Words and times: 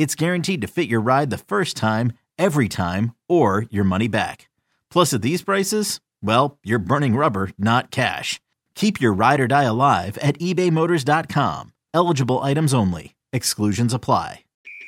it's 0.00 0.14
guaranteed 0.14 0.62
to 0.62 0.66
fit 0.66 0.88
your 0.88 1.02
ride 1.02 1.28
the 1.28 1.36
first 1.36 1.76
time, 1.76 2.14
every 2.38 2.70
time, 2.70 3.14
or 3.28 3.66
your 3.68 3.84
money 3.84 4.08
back. 4.08 4.48
Plus, 4.88 5.12
at 5.12 5.20
these 5.20 5.42
prices, 5.42 6.00
well, 6.22 6.56
you're 6.64 6.78
burning 6.78 7.16
rubber, 7.16 7.50
not 7.58 7.90
cash. 7.90 8.40
Keep 8.74 8.98
your 8.98 9.12
ride 9.12 9.40
or 9.40 9.46
die 9.46 9.64
alive 9.64 10.16
at 10.22 10.38
ebaymotors.com. 10.38 11.74
Eligible 11.92 12.38
items 12.38 12.72
only. 12.72 13.14
Exclusions 13.34 13.92
apply. 13.92 14.44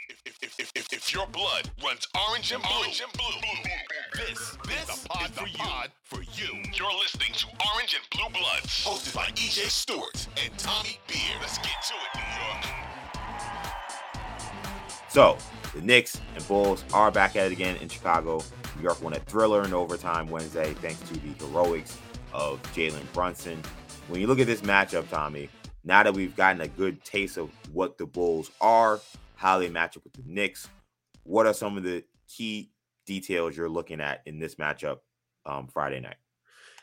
If, 0.09 0.39
if, 0.41 0.59
if, 0.59 0.73
if, 0.75 0.87
if 0.91 1.13
your 1.13 1.27
blood 1.27 1.71
runs 1.85 2.09
orange 2.29 2.51
and 2.53 2.63
blue, 2.63 2.73
orange 2.79 3.03
and 3.03 3.13
blue, 3.13 4.27
this, 4.27 4.57
this 4.67 4.89
is 4.89 5.03
the 5.03 5.09
pod, 5.11 5.31
for, 5.35 5.47
you. 5.47 5.59
pod 5.59 5.91
for 6.05 6.23
you. 6.23 6.63
You're 6.73 6.99
listening 7.03 7.35
to 7.35 7.47
Orange 7.75 7.95
and 8.01 8.09
Blue 8.11 8.31
Bloods, 8.41 8.83
hosted 8.83 9.15
by 9.15 9.27
EJ 9.35 9.69
Stewart 9.69 10.27
and 10.43 10.57
Tommy 10.59 10.99
Beer. 11.07 11.37
Let's 11.43 11.59
get 11.59 11.77
to 11.89 11.95
it, 11.95 12.17
New 12.17 12.23
York. 12.23 13.02
So 15.13 15.37
the 15.75 15.83
Knicks 15.83 16.19
and 16.35 16.49
Bulls 16.49 16.83
are 16.95 17.11
back 17.11 17.37
at 17.37 17.45
it 17.49 17.53
again 17.53 17.77
in 17.77 17.91
Chicago. 17.91 18.43
New 18.77 18.83
York 18.83 19.03
won 19.03 19.13
a 19.13 19.19
thriller 19.19 19.63
in 19.63 19.75
overtime 19.75 20.27
Wednesday 20.27 20.73
thanks 20.81 21.01
to 21.11 21.13
the 21.13 21.45
heroics 21.45 21.99
of 22.33 22.63
Jalen 22.75 23.05
Brunson. 23.13 23.63
When 24.09 24.23
you 24.23 24.27
look 24.27 24.39
at 24.39 24.47
this 24.47 24.63
matchup, 24.63 25.11
Tommy, 25.11 25.51
now 25.85 26.03
that 26.03 26.15
we've 26.15 26.35
gotten 26.35 26.63
a 26.63 26.69
good 26.69 27.05
taste 27.05 27.37
of 27.37 27.51
what 27.75 27.99
the 27.99 28.07
Bulls 28.07 28.53
are, 28.63 29.01
how 29.35 29.59
they 29.59 29.69
match 29.69 29.99
up 29.99 30.05
with 30.05 30.15
the 30.15 30.23
Knicks, 30.25 30.67
what 31.25 31.45
are 31.45 31.53
some 31.53 31.77
of 31.77 31.83
the 31.83 32.03
key 32.27 32.71
details 33.05 33.55
you're 33.55 33.69
looking 33.69 34.01
at 34.01 34.23
in 34.25 34.39
this 34.39 34.55
matchup 34.55 35.01
um, 35.45 35.69
Friday 35.69 36.01
night? 36.01 36.17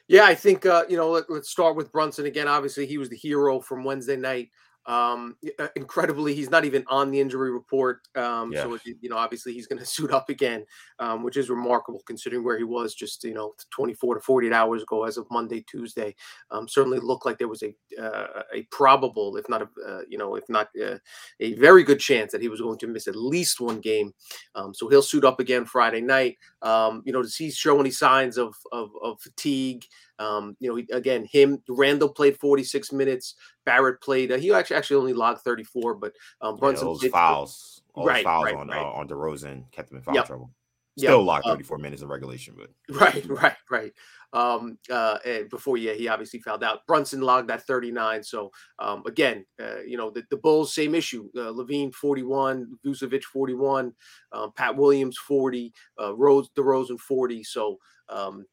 Yeah, 0.08 0.26
I 0.26 0.36
think 0.36 0.68
uh, 0.68 0.84
you 0.88 0.98
know. 0.98 1.10
Let, 1.10 1.30
us 1.32 1.50
start 1.50 1.76
with 1.76 1.92
Brunson 1.92 2.28
again. 2.28 2.48
Obviously, 2.48 2.86
he 2.86 3.00
was 3.00 3.10
the 3.10 3.16
hero 3.16 3.60
from 3.60 3.84
Wednesday 3.84 4.18
night. 4.18 4.50
Um, 4.90 5.38
uh, 5.60 5.68
incredibly, 5.76 6.34
he's 6.34 6.50
not 6.50 6.66
even 6.66 6.84
on 6.88 7.12
the 7.12 7.20
injury 7.20 7.52
report. 7.52 8.02
Um, 8.16 8.52
yeah. 8.52 8.64
so 8.64 8.80
you 8.84 9.08
know, 9.08 9.18
obviously, 9.18 9.54
he's 9.54 9.68
going 9.68 9.78
to 9.80 9.86
suit 9.86 10.12
up 10.12 10.30
again, 10.30 10.66
um, 10.98 11.22
which 11.24 11.38
is 11.38 11.50
remarkable 11.50 12.02
considering 12.08 12.44
where 12.44 12.58
he 12.58 12.64
was 12.64 12.96
just 12.96 13.24
you 13.24 13.36
know 13.36 13.54
24 13.70 14.16
to 14.16 14.22
48 14.22 14.52
hours 14.52 14.82
ago, 14.82 15.06
as 15.06 15.18
of 15.18 15.28
Monday, 15.30 15.64
Tuesday. 15.70 16.16
Um, 16.50 16.68
certainly 16.68 17.00
looked 17.00 17.26
like 17.26 17.38
there 17.38 17.48
was 17.48 17.62
a 17.62 17.76
uh, 18.02 18.42
a 18.54 18.64
probable, 18.72 19.38
if 19.38 19.48
not 19.48 19.62
a 19.62 19.70
uh, 19.88 20.02
you 20.10 20.18
know, 20.18 20.36
if 20.36 20.50
not 20.50 20.70
uh, 20.84 20.98
a 21.40 21.54
very 21.54 21.84
good 21.84 22.00
chance 22.00 22.32
that 22.32 22.42
he 22.42 22.50
was 22.50 22.60
going 22.60 22.80
to 22.80 22.88
miss 22.88 23.08
at 23.08 23.16
least 23.16 23.62
one 23.62 23.80
game. 23.80 24.12
Um, 24.56 24.74
so 24.74 24.90
he'll 24.90 25.04
suit 25.04 25.24
up 25.24 25.40
again 25.40 25.66
Friday 25.66 26.02
night. 26.02 26.38
Um, 26.62 27.02
you 27.06 27.14
know, 27.14 27.22
does 27.22 27.36
he 27.36 27.52
show 27.52 27.80
any 27.80 27.92
signs 27.92 28.38
of 28.38 28.56
of, 28.72 28.92
of 29.02 29.20
fatigue? 29.22 29.86
Um, 30.18 30.58
you 30.60 30.70
know, 30.70 30.96
again, 30.96 31.26
him 31.32 31.64
Randle 31.70 32.10
played 32.10 32.38
46 32.38 32.92
minutes. 32.92 33.36
Barrett 33.66 34.02
played. 34.02 34.32
Uh, 34.32 34.38
he 34.38 34.52
actually 34.54 34.76
actually 34.76 34.98
only 34.98 35.14
logged 35.14 35.42
34, 35.42 35.96
but 35.96 36.14
um, 36.42 36.58
Brunson 36.58 36.88
yeah, 36.88 36.94
those 36.94 37.12
fouls, 37.12 37.82
all 37.94 38.06
right, 38.06 38.24
fouls 38.24 38.46
right, 38.46 38.56
on 38.56 38.68
right. 38.68 38.82
Uh, 38.82 38.92
on 38.92 39.08
DeRozan 39.08 39.72
kept 39.72 39.92
him 39.92 39.98
in 39.98 40.04
foul 40.04 40.16
yep. 40.16 40.26
trouble. 40.26 40.52
Still 41.00 41.20
yep. 41.20 41.28
logged 41.28 41.46
uh 41.46 41.52
34 41.52 41.78
minutes 41.78 42.02
in 42.02 42.10
regulation, 42.10 42.56
but 42.58 42.70
right, 43.02 43.26
right, 43.30 43.56
right. 43.72 43.94
Um, 44.34 44.78
uh, 44.92 45.18
and 45.26 45.50
before, 45.50 45.78
yeah, 45.78 45.94
he 45.94 46.10
obviously 46.10 46.42
fouled 46.42 46.64
out. 46.64 46.86
Brunson 46.88 47.22
logged 47.22 47.50
that 47.50 47.64
39. 47.66 48.22
So 48.22 48.52
um, 48.80 49.04
again, 49.08 49.46
uh, 49.62 49.80
you 49.88 49.98
know, 49.98 50.10
the, 50.10 50.24
the 50.30 50.36
Bulls, 50.38 50.74
same 50.74 50.94
issue. 50.94 51.30
Uh, 51.36 51.54
LaVine 51.54 51.94
41, 51.94 52.78
Vucevic 52.86 53.24
41, 53.24 53.94
um, 54.34 54.52
Pat 54.58 54.76
Williams 54.76 55.18
40, 55.18 55.74
uh, 56.02 56.14
Rose 56.16 56.50
DeRozan 56.58 57.00
40. 57.00 57.44
So 57.46 57.78
um, 58.10 58.46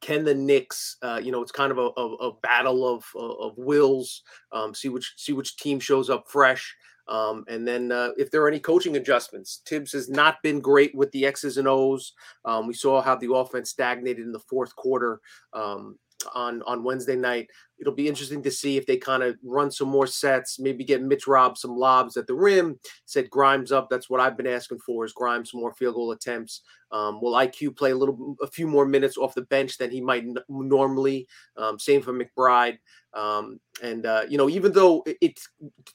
can 0.00 0.24
the 0.24 0.34
Knicks, 0.34 0.96
uh, 1.02 1.20
you 1.22 1.30
know, 1.30 1.42
it's 1.42 1.52
kind 1.52 1.70
of 1.70 1.78
a, 1.78 1.90
a, 1.96 2.14
a 2.30 2.32
battle 2.40 2.88
of 2.88 3.04
of 3.14 3.56
wills. 3.58 4.22
Um, 4.50 4.74
see 4.74 4.88
which 4.88 5.12
see 5.16 5.32
which 5.32 5.56
team 5.56 5.78
shows 5.78 6.10
up 6.10 6.24
fresh. 6.28 6.74
Um, 7.10 7.44
and 7.48 7.66
then 7.66 7.92
uh, 7.92 8.10
if 8.16 8.30
there 8.30 8.42
are 8.42 8.48
any 8.48 8.60
coaching 8.60 8.96
adjustments, 8.96 9.62
Thibs 9.66 9.92
has 9.92 10.08
not 10.08 10.36
been 10.42 10.60
great 10.60 10.94
with 10.94 11.10
the 11.10 11.26
X's 11.26 11.58
and 11.58 11.68
O's. 11.68 12.12
Um, 12.44 12.66
we 12.66 12.74
saw 12.74 13.02
how 13.02 13.16
the 13.16 13.34
offense 13.34 13.70
stagnated 13.70 14.24
in 14.24 14.32
the 14.32 14.38
fourth 14.38 14.74
quarter. 14.76 15.20
Um, 15.52 15.98
on 16.34 16.62
on 16.62 16.84
Wednesday 16.84 17.16
night. 17.16 17.48
It'll 17.80 17.94
be 17.94 18.08
interesting 18.08 18.42
to 18.42 18.50
see 18.50 18.76
if 18.76 18.86
they 18.86 18.96
kind 18.96 19.22
of 19.22 19.36
run 19.42 19.70
some 19.70 19.88
more 19.88 20.06
sets, 20.06 20.58
maybe 20.58 20.84
get 20.84 21.02
Mitch 21.02 21.26
Rob 21.26 21.56
some 21.56 21.76
lobs 21.76 22.16
at 22.16 22.26
the 22.26 22.34
rim. 22.34 22.78
Set 23.06 23.30
Grimes 23.30 23.72
up. 23.72 23.88
That's 23.88 24.10
what 24.10 24.20
I've 24.20 24.36
been 24.36 24.46
asking 24.46 24.80
for 24.80 25.04
is 25.04 25.12
Grimes 25.12 25.54
more 25.54 25.72
field 25.72 25.94
goal 25.94 26.12
attempts. 26.12 26.62
Um, 26.92 27.20
will 27.20 27.34
IQ 27.34 27.76
play 27.76 27.92
a 27.92 27.96
little, 27.96 28.36
a 28.42 28.46
few 28.46 28.66
more 28.66 28.84
minutes 28.84 29.16
off 29.16 29.34
the 29.34 29.42
bench 29.42 29.78
than 29.78 29.90
he 29.90 30.00
might 30.00 30.24
n- 30.24 30.36
normally? 30.48 31.26
Um, 31.56 31.78
same 31.78 32.02
for 32.02 32.12
McBride. 32.12 32.78
Um, 33.14 33.60
and 33.82 34.06
uh, 34.06 34.22
you 34.28 34.36
know, 34.36 34.48
even 34.48 34.72
though 34.72 35.02
it, 35.06 35.16
it, 35.20 35.40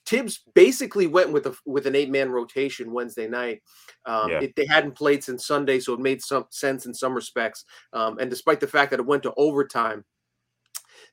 Thibs 0.06 0.42
basically 0.54 1.06
went 1.06 1.32
with 1.32 1.46
a 1.46 1.56
with 1.64 1.86
an 1.86 1.94
eight 1.94 2.10
man 2.10 2.30
rotation 2.30 2.92
Wednesday 2.92 3.28
night, 3.28 3.62
um, 4.04 4.30
yeah. 4.30 4.40
it, 4.40 4.56
they 4.56 4.66
hadn't 4.66 4.96
played 4.96 5.22
since 5.22 5.46
Sunday, 5.46 5.80
so 5.80 5.94
it 5.94 6.00
made 6.00 6.22
some 6.22 6.46
sense 6.50 6.86
in 6.86 6.94
some 6.94 7.14
respects. 7.14 7.64
Um, 7.92 8.18
and 8.18 8.28
despite 8.28 8.60
the 8.60 8.66
fact 8.66 8.90
that 8.90 9.00
it 9.00 9.06
went 9.06 9.22
to 9.22 9.34
overtime, 9.36 10.04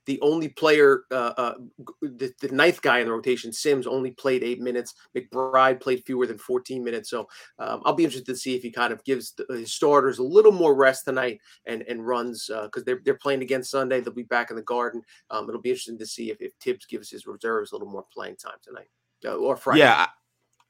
the 0.06 0.20
only 0.20 0.48
player, 0.48 1.04
uh, 1.10 1.32
uh, 1.36 1.54
the, 2.02 2.32
the 2.40 2.48
ninth 2.48 2.82
guy 2.82 2.98
in 2.98 3.06
the 3.06 3.12
rotation, 3.12 3.52
Sims, 3.52 3.86
only 3.86 4.10
played 4.10 4.42
eight 4.42 4.60
minutes. 4.60 4.94
McBride 5.16 5.80
played 5.80 6.04
fewer 6.04 6.26
than 6.26 6.38
14 6.38 6.84
minutes. 6.84 7.10
So 7.10 7.28
um, 7.58 7.82
I'll 7.84 7.94
be 7.94 8.04
interested 8.04 8.30
to 8.32 8.36
see 8.36 8.54
if 8.54 8.62
he 8.62 8.70
kind 8.70 8.92
of 8.92 9.02
gives 9.04 9.32
the, 9.32 9.46
his 9.50 9.72
starters 9.72 10.18
a 10.18 10.22
little 10.22 10.52
more 10.52 10.74
rest 10.74 11.04
tonight 11.04 11.40
and 11.66 11.82
and 11.82 12.06
runs 12.06 12.46
because 12.46 12.82
uh, 12.82 12.84
they're 12.84 13.00
they're 13.04 13.14
playing 13.14 13.42
again 13.42 13.62
Sunday. 13.62 14.00
They'll 14.00 14.12
be 14.12 14.22
back 14.22 14.50
in 14.50 14.56
the 14.56 14.62
Garden. 14.62 15.02
Um, 15.30 15.48
it'll 15.48 15.60
be 15.60 15.70
interesting 15.70 15.98
to 15.98 16.06
see 16.06 16.30
if, 16.30 16.40
if 16.40 16.52
Thibs 16.60 16.86
gives 16.86 17.10
his 17.10 17.26
reserves 17.26 17.72
a 17.72 17.74
little 17.74 17.90
more 17.90 18.04
playing 18.12 18.36
time 18.36 18.58
tonight 18.62 18.88
uh, 19.24 19.36
or 19.36 19.56
Friday. 19.56 19.80
Yeah, 19.80 20.06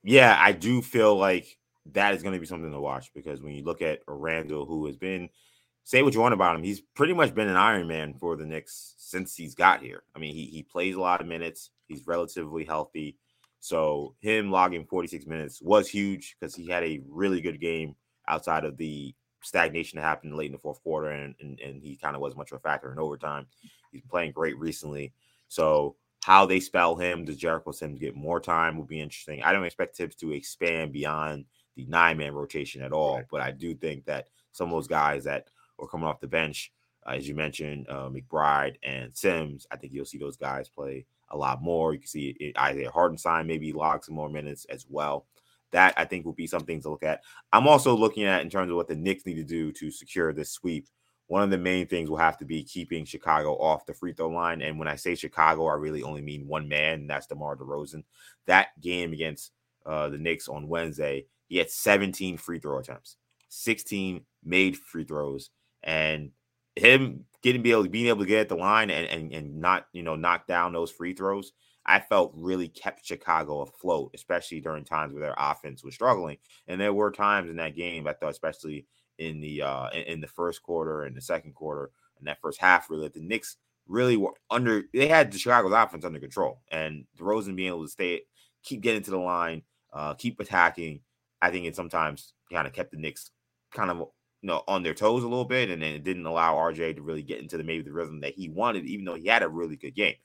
yeah, 0.02 0.36
I 0.38 0.52
do 0.52 0.82
feel 0.82 1.16
like 1.16 1.58
that 1.92 2.14
is 2.14 2.22
going 2.22 2.34
to 2.34 2.40
be 2.40 2.46
something 2.46 2.72
to 2.72 2.80
watch 2.80 3.12
because 3.14 3.42
when 3.42 3.54
you 3.54 3.62
look 3.62 3.82
at 3.82 4.00
Randle, 4.06 4.66
who 4.66 4.86
has 4.86 4.96
been– 4.96 5.28
say 5.84 6.02
what 6.02 6.14
you 6.14 6.20
want 6.20 6.34
about 6.34 6.56
him. 6.56 6.62
He's 6.62 6.80
pretty 6.80 7.12
much 7.12 7.34
been 7.34 7.48
an 7.48 7.56
Iron 7.56 7.86
Man 7.86 8.14
for 8.14 8.36
the 8.36 8.46
Knicks 8.46 8.94
since 8.96 9.36
he's 9.36 9.54
got 9.54 9.82
here. 9.82 10.02
I 10.16 10.18
mean, 10.18 10.34
he, 10.34 10.46
he 10.46 10.62
plays 10.62 10.96
a 10.96 11.00
lot 11.00 11.20
of 11.20 11.26
minutes. 11.26 11.70
He's 11.86 12.06
relatively 12.06 12.64
healthy. 12.64 13.18
So 13.60 14.14
him 14.20 14.50
logging 14.50 14.86
46 14.86 15.26
minutes 15.26 15.62
was 15.62 15.88
huge 15.88 16.36
because 16.38 16.54
he 16.54 16.68
had 16.68 16.84
a 16.84 17.00
really 17.08 17.40
good 17.40 17.60
game 17.60 17.94
outside 18.28 18.64
of 18.64 18.76
the 18.76 19.14
stagnation 19.42 19.98
that 19.98 20.04
happened 20.04 20.36
late 20.36 20.46
in 20.46 20.52
the 20.52 20.58
fourth 20.58 20.82
quarter, 20.82 21.10
and, 21.10 21.34
and, 21.40 21.60
and 21.60 21.82
he 21.82 21.96
kind 21.96 22.16
of 22.16 22.22
was 22.22 22.36
much 22.36 22.50
of 22.50 22.56
a 22.56 22.60
factor 22.60 22.90
in 22.90 22.98
overtime. 22.98 23.46
He's 23.92 24.02
playing 24.08 24.32
great 24.32 24.58
recently. 24.58 25.12
So 25.48 25.96
how 26.24 26.46
they 26.46 26.60
spell 26.60 26.96
him, 26.96 27.24
does 27.24 27.36
Jericho 27.36 27.70
Sims 27.70 27.98
get 27.98 28.16
more 28.16 28.40
time 28.40 28.78
will 28.78 28.86
be 28.86 29.00
interesting. 29.00 29.42
I 29.42 29.52
don't 29.52 29.64
expect 29.64 29.96
Thibs 29.96 30.16
to 30.16 30.32
expand 30.32 30.92
beyond 30.92 31.44
the 31.76 31.84
nine 31.86 32.16
man 32.16 32.32
rotation 32.32 32.80
at 32.82 32.92
all, 32.92 33.16
right. 33.16 33.26
but 33.30 33.42
I 33.42 33.50
do 33.50 33.74
think 33.74 34.06
that 34.06 34.28
some 34.52 34.68
of 34.68 34.72
those 34.72 34.88
guys 34.88 35.24
that 35.24 35.48
or 35.78 35.88
coming 35.88 36.06
off 36.06 36.20
the 36.20 36.26
bench. 36.26 36.72
Uh, 37.06 37.10
as 37.10 37.28
you 37.28 37.34
mentioned, 37.34 37.86
uh, 37.88 38.08
McBride 38.08 38.76
and 38.82 39.16
Sims. 39.16 39.66
I 39.70 39.76
think 39.76 39.92
you'll 39.92 40.04
see 40.04 40.18
those 40.18 40.36
guys 40.36 40.68
play 40.68 41.06
a 41.30 41.36
lot 41.36 41.62
more. 41.62 41.92
You 41.92 42.00
can 42.00 42.08
see 42.08 42.36
it, 42.40 42.58
Isaiah 42.58 42.90
Hartenstein 42.90 43.46
maybe 43.46 43.72
log 43.72 44.04
some 44.04 44.14
more 44.14 44.30
minutes 44.30 44.66
as 44.66 44.86
well. 44.88 45.26
That 45.72 45.94
I 45.96 46.04
think 46.04 46.24
will 46.24 46.32
be 46.32 46.46
something 46.46 46.80
to 46.82 46.90
look 46.90 47.02
at. 47.02 47.22
I'm 47.52 47.66
also 47.66 47.96
looking 47.96 48.24
at 48.24 48.42
in 48.42 48.50
terms 48.50 48.70
of 48.70 48.76
what 48.76 48.88
the 48.88 48.94
Knicks 48.94 49.26
need 49.26 49.34
to 49.34 49.44
do 49.44 49.72
to 49.72 49.90
secure 49.90 50.32
this 50.32 50.50
sweep. 50.50 50.88
One 51.26 51.42
of 51.42 51.50
the 51.50 51.58
main 51.58 51.86
things 51.86 52.10
will 52.10 52.18
have 52.18 52.38
to 52.38 52.44
be 52.44 52.62
keeping 52.62 53.04
Chicago 53.04 53.54
off 53.54 53.86
the 53.86 53.94
free 53.94 54.12
throw 54.12 54.28
line. 54.28 54.62
And 54.62 54.78
when 54.78 54.88
I 54.88 54.94
say 54.94 55.14
Chicago, 55.14 55.66
I 55.66 55.74
really 55.74 56.02
only 56.02 56.20
mean 56.20 56.46
one 56.46 56.68
man, 56.68 57.00
and 57.00 57.10
that's 57.10 57.26
DeMar 57.26 57.56
DeRozan. 57.56 58.04
That 58.46 58.68
game 58.80 59.12
against 59.12 59.52
uh, 59.86 60.10
the 60.10 60.18
Knicks 60.18 60.48
on 60.48 60.68
Wednesday, 60.68 61.26
he 61.48 61.56
had 61.56 61.70
17 61.70 62.36
free 62.36 62.58
throw 62.58 62.78
attempts. 62.78 63.16
16 63.48 64.24
made 64.44 64.76
free 64.76 65.04
throws, 65.04 65.50
and 65.84 66.30
him 66.74 67.24
getting 67.42 67.62
be 67.62 67.70
able 67.70 67.86
being 67.86 68.08
able 68.08 68.20
to 68.20 68.26
get 68.26 68.40
at 68.40 68.48
the 68.48 68.56
line 68.56 68.90
and, 68.90 69.06
and 69.06 69.32
and 69.32 69.60
not 69.60 69.86
you 69.92 70.02
know 70.02 70.16
knock 70.16 70.46
down 70.46 70.72
those 70.72 70.90
free 70.90 71.12
throws. 71.12 71.52
I 71.86 72.00
felt 72.00 72.32
really 72.34 72.68
kept 72.68 73.06
Chicago 73.06 73.60
afloat, 73.60 74.12
especially 74.14 74.60
during 74.60 74.84
times 74.84 75.12
where 75.12 75.20
their 75.20 75.34
offense 75.36 75.84
was 75.84 75.92
struggling. 75.94 76.38
And 76.66 76.80
there 76.80 76.94
were 76.94 77.12
times 77.12 77.50
in 77.50 77.56
that 77.56 77.76
game 77.76 78.06
I 78.08 78.14
thought, 78.14 78.30
especially 78.30 78.86
in 79.18 79.40
the 79.40 79.62
uh 79.62 79.90
in, 79.90 80.20
the 80.20 80.26
first 80.26 80.62
quarter 80.62 81.04
and 81.04 81.16
the 81.16 81.20
second 81.20 81.54
quarter 81.54 81.90
and 82.18 82.26
that 82.26 82.40
first 82.40 82.60
half, 82.60 82.90
really, 82.90 83.08
the 83.08 83.20
Knicks 83.20 83.56
really 83.86 84.16
were 84.16 84.34
under. 84.50 84.84
They 84.92 85.08
had 85.08 85.30
the 85.30 85.38
Chicago's 85.38 85.72
offense 85.72 86.04
under 86.04 86.18
control, 86.18 86.60
and 86.70 87.04
the 87.16 87.22
DeRozan 87.22 87.56
being 87.56 87.68
able 87.68 87.84
to 87.84 87.90
stay, 87.90 88.22
keep 88.62 88.80
getting 88.80 89.02
to 89.02 89.10
the 89.10 89.18
line, 89.18 89.62
uh, 89.92 90.14
keep 90.14 90.40
attacking. 90.40 91.00
I 91.42 91.50
think 91.50 91.66
it 91.66 91.76
sometimes 91.76 92.32
kind 92.50 92.66
of 92.66 92.72
kept 92.72 92.92
the 92.92 92.96
Knicks 92.96 93.30
kind 93.72 93.90
of 93.90 94.08
you 94.44 94.48
know 94.48 94.62
on 94.68 94.82
their 94.82 94.92
toes 94.92 95.22
a 95.22 95.26
little 95.26 95.46
bit, 95.46 95.70
and 95.70 95.80
then 95.80 95.94
it 95.94 96.04
didn't 96.04 96.26
allow 96.26 96.54
RJ 96.54 96.96
to 96.96 97.02
really 97.02 97.22
get 97.22 97.40
into 97.40 97.56
the 97.56 97.64
maybe 97.64 97.82
the 97.82 97.92
rhythm 97.92 98.20
that 98.20 98.34
he 98.34 98.50
wanted, 98.50 98.84
even 98.84 99.06
though 99.06 99.14
he 99.14 99.26
had 99.26 99.42
a 99.42 99.48
really 99.48 99.74
good 99.74 99.94
game. 99.94 100.16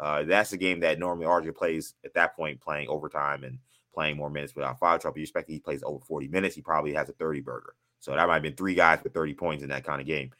Uh, 0.00 0.22
that's 0.22 0.54
a 0.54 0.56
game 0.56 0.80
that 0.80 0.98
normally 0.98 1.26
RJ 1.26 1.54
plays 1.54 1.92
at 2.02 2.14
that 2.14 2.34
point, 2.34 2.58
playing 2.58 2.88
overtime 2.88 3.44
and 3.44 3.58
playing 3.92 4.16
more 4.16 4.30
minutes 4.30 4.54
without 4.54 4.78
foul 4.78 4.98
trouble. 4.98 5.18
You 5.18 5.24
expect 5.24 5.50
he 5.50 5.58
plays 5.58 5.82
over 5.84 6.02
40 6.02 6.28
minutes, 6.28 6.54
he 6.54 6.62
probably 6.62 6.94
has 6.94 7.10
a 7.10 7.12
30 7.12 7.42
burger. 7.42 7.74
So 8.00 8.12
that 8.12 8.26
might 8.26 8.34
have 8.34 8.42
been 8.42 8.54
three 8.54 8.74
guys 8.74 9.04
with 9.04 9.12
30 9.12 9.34
points 9.34 9.62
in 9.62 9.68
that 9.68 9.84
kind 9.84 10.00
of 10.00 10.06
game. 10.06 10.30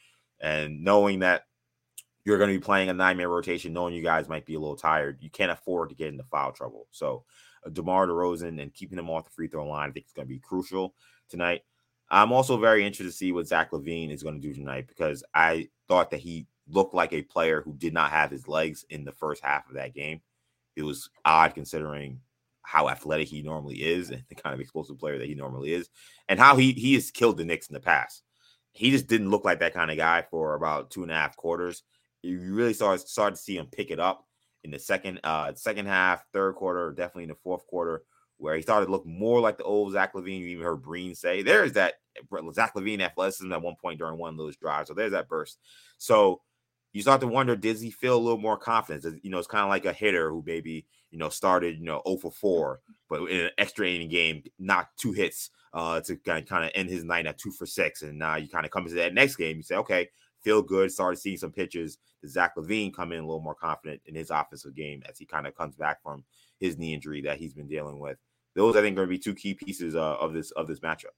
And 0.41 0.83
knowing 0.83 1.19
that 1.19 1.45
you're 2.25 2.39
going 2.39 2.51
to 2.51 2.59
be 2.59 2.65
playing 2.65 2.89
a 2.89 2.95
nine 2.95 3.19
man 3.19 3.29
rotation, 3.29 3.75
knowing 3.75 3.93
you 3.93 4.03
guys 4.03 4.31
might 4.31 4.47
be 4.47 4.55
a 4.55 4.61
little 4.61 4.77
tired, 4.77 5.19
you 5.21 5.29
can't 5.29 5.53
afford 5.53 5.91
to 5.91 5.95
get 5.95 6.09
into 6.09 6.25
foul 6.25 6.53
trouble. 6.53 6.87
So, 6.91 7.25
uh, 7.67 7.71
DeMar 7.71 8.07
DeRozan 8.07 8.63
and 8.63 8.73
keeping 8.73 8.97
them 8.97 9.11
off 9.11 9.25
the 9.25 9.31
free 9.31 9.49
throw 9.49 9.69
line, 9.69 9.91
I 9.91 9.93
think 9.93 10.07
it's 10.07 10.15
going 10.15 10.27
to 10.27 10.35
be 10.35 10.39
crucial 10.39 10.95
tonight. 11.29 11.65
I'm 12.09 12.33
also 12.33 12.57
very 12.57 12.85
interested 12.85 13.05
to 13.05 13.17
see 13.17 13.33
what 13.33 13.49
Zach 13.49 13.73
LaVine 13.73 14.11
is 14.11 14.23
going 14.23 14.41
to 14.41 14.49
do 14.49 14.55
tonight 14.55 14.87
because 14.87 15.25
I 15.35 15.69
thought 15.89 16.11
that 16.11 16.21
he 16.21 16.47
looked 16.69 16.95
like 16.95 17.13
a 17.13 17.23
player 17.23 17.63
who 17.63 17.75
did 17.75 17.93
not 17.93 18.11
have 18.11 18.31
his 18.31 18.47
legs 18.49 18.85
in 18.91 19.05
the 19.05 19.13
first 19.13 19.43
half 19.43 19.69
of 19.69 19.75
that 19.75 19.95
game. 19.95 20.21
It 20.77 20.83
was 20.83 21.11
odd 21.25 21.55
considering 21.55 22.21
how 22.63 22.89
athletic 22.89 23.29
he 23.29 23.43
normally 23.43 23.77
is 23.77 24.11
and 24.11 24.25
the 24.29 24.35
kind 24.35 24.55
of 24.55 24.61
explosive 24.61 24.99
player 24.99 25.19
that 25.19 25.29
he 25.29 25.35
normally 25.35 25.73
is, 25.73 25.89
and 26.29 26.39
how 26.39 26.57
he 26.57 26.73
he 26.73 26.95
has 26.95 27.11
killed 27.11 27.39
the 27.39 27.45
Knicks 27.45 27.69
in 27.69 27.75
the 27.75 27.81
past 27.81 28.23
he 28.77 28.91
just 28.91 29.07
didn't 29.07 29.31
look 29.31 29.45
like 29.45 29.61
that 29.61 29.73
kind 29.73 29.91
of 29.91 29.97
guy 29.97 30.23
for 30.31 30.55
about 30.55 30.91
two 30.91 31.03
and 31.03 31.11
a 31.11 31.15
half 31.15 31.35
quarters. 31.35 31.83
You 32.23 32.55
really 32.55 32.75
started 32.75 33.09
started 33.09 33.37
to 33.37 33.43
see 33.43 33.57
him 33.57 33.69
pick 33.73 33.91
it 33.91 33.99
up 33.99 34.27
in 34.65 34.71
the 34.71 34.79
second 34.79 35.21
uh 35.25 35.55
second 35.55 35.87
half, 35.87 36.23
third 36.33 36.57
quarter, 36.57 36.93
definitely 36.93 37.23
in 37.23 37.31
the 37.31 37.37
fourth 37.37 37.67
quarter, 37.67 38.03
where 38.39 38.57
he 38.57 38.63
started 38.63 38.87
to 38.87 38.93
look 38.93 39.07
more 39.07 39.41
like 39.41 39.59
the 39.59 39.65
old 39.65 39.93
Zach 39.93 40.15
LaVine. 40.15 40.41
You 40.41 40.49
even 40.49 40.65
heard 40.65 40.83
Breen 40.83 41.15
say 41.15 41.43
there's 41.43 41.73
that 41.75 41.95
Zach 42.53 42.75
LaVine 42.75 43.01
athleticism 43.01 43.53
at 43.53 43.63
one 43.63 43.77
point 43.81 43.99
during 43.99 44.19
one 44.19 44.31
of 44.31 44.39
those 44.39 44.57
drives. 44.57 44.89
So 44.89 44.95
there's 44.95 45.13
that 45.13 45.29
burst. 45.29 45.59
So 45.99 46.43
you 46.93 47.03
start 47.03 47.21
to 47.21 47.27
wonder, 47.27 47.57
does 47.57 47.81
he 47.81 47.91
feel 47.91 48.17
a 48.17 48.19
little 48.19 48.39
more 48.39 48.57
confidence? 48.57 49.07
You 49.23 49.31
know, 49.31 49.39
it's 49.39 49.47
kind 49.47 49.65
of 49.65 49.69
like 49.69 49.85
a 49.85 49.93
hitter 49.93 50.31
who 50.31 50.43
maybe, 50.47 50.87
you 51.11 51.19
know, 51.19 51.29
started, 51.29 51.79
you 51.79 51.85
know, 51.85 52.03
0 52.07 52.19
for 52.19 52.31
4, 52.31 52.81
but 53.09 53.23
in 53.25 53.41
an 53.41 53.51
extra 53.59 53.89
inning 53.89 54.09
game, 54.09 54.43
knocked 54.59 54.99
two 54.99 55.13
hits 55.13 55.51
uh, 55.75 56.01
to 56.01 56.17
kind 56.17 56.43
of, 56.43 56.49
kind 56.49 56.65
of 56.65 56.71
end 56.75 56.89
his 56.89 57.05
night 57.05 57.27
at 57.27 57.39
two 57.39 57.51
for 57.51 57.67
six. 57.67 58.03
And 58.03 58.19
now 58.19 58.37
you 58.37 58.49
kind 58.49 58.65
of 58.65 58.71
come 58.71 58.85
into 58.85 58.95
that 58.97 59.15
next 59.15 59.37
game, 59.37 59.59
you 59.59 59.63
say, 59.63 59.77
okay, 59.77 60.09
feel 60.43 60.63
good, 60.63 60.91
started 60.91 61.19
seeing 61.19 61.37
some 61.37 61.53
pitches. 61.53 61.99
Zach 62.27 62.57
LaVine 62.57 62.95
come 62.95 63.13
in 63.13 63.19
a 63.19 63.27
little 63.27 63.43
more 63.43 63.55
confident 63.55 64.01
in 64.07 64.15
his 64.15 64.31
offensive 64.31 64.75
game 64.75 65.03
as 65.09 65.19
he 65.19 65.27
kind 65.27 65.47
of 65.47 65.55
comes 65.55 65.77
back 65.77 66.03
from 66.03 66.25
his 66.61 66.79
knee 66.79 66.95
injury 66.95 67.21
that 67.23 67.39
he's 67.39 67.53
been 67.53 67.69
dealing 67.69 67.99
with? 67.99 68.17
Those, 68.57 68.75
I 68.75 68.81
think, 68.81 68.95
are 68.95 69.07
going 69.07 69.09
to 69.09 69.15
be 69.15 69.19
two 69.19 69.35
key 69.35 69.55
pieces 69.55 69.95
uh, 69.95 70.17
of 70.17 70.33
this 70.33 70.51
of 70.53 70.67
this 70.67 70.81
matchup. 70.81 71.15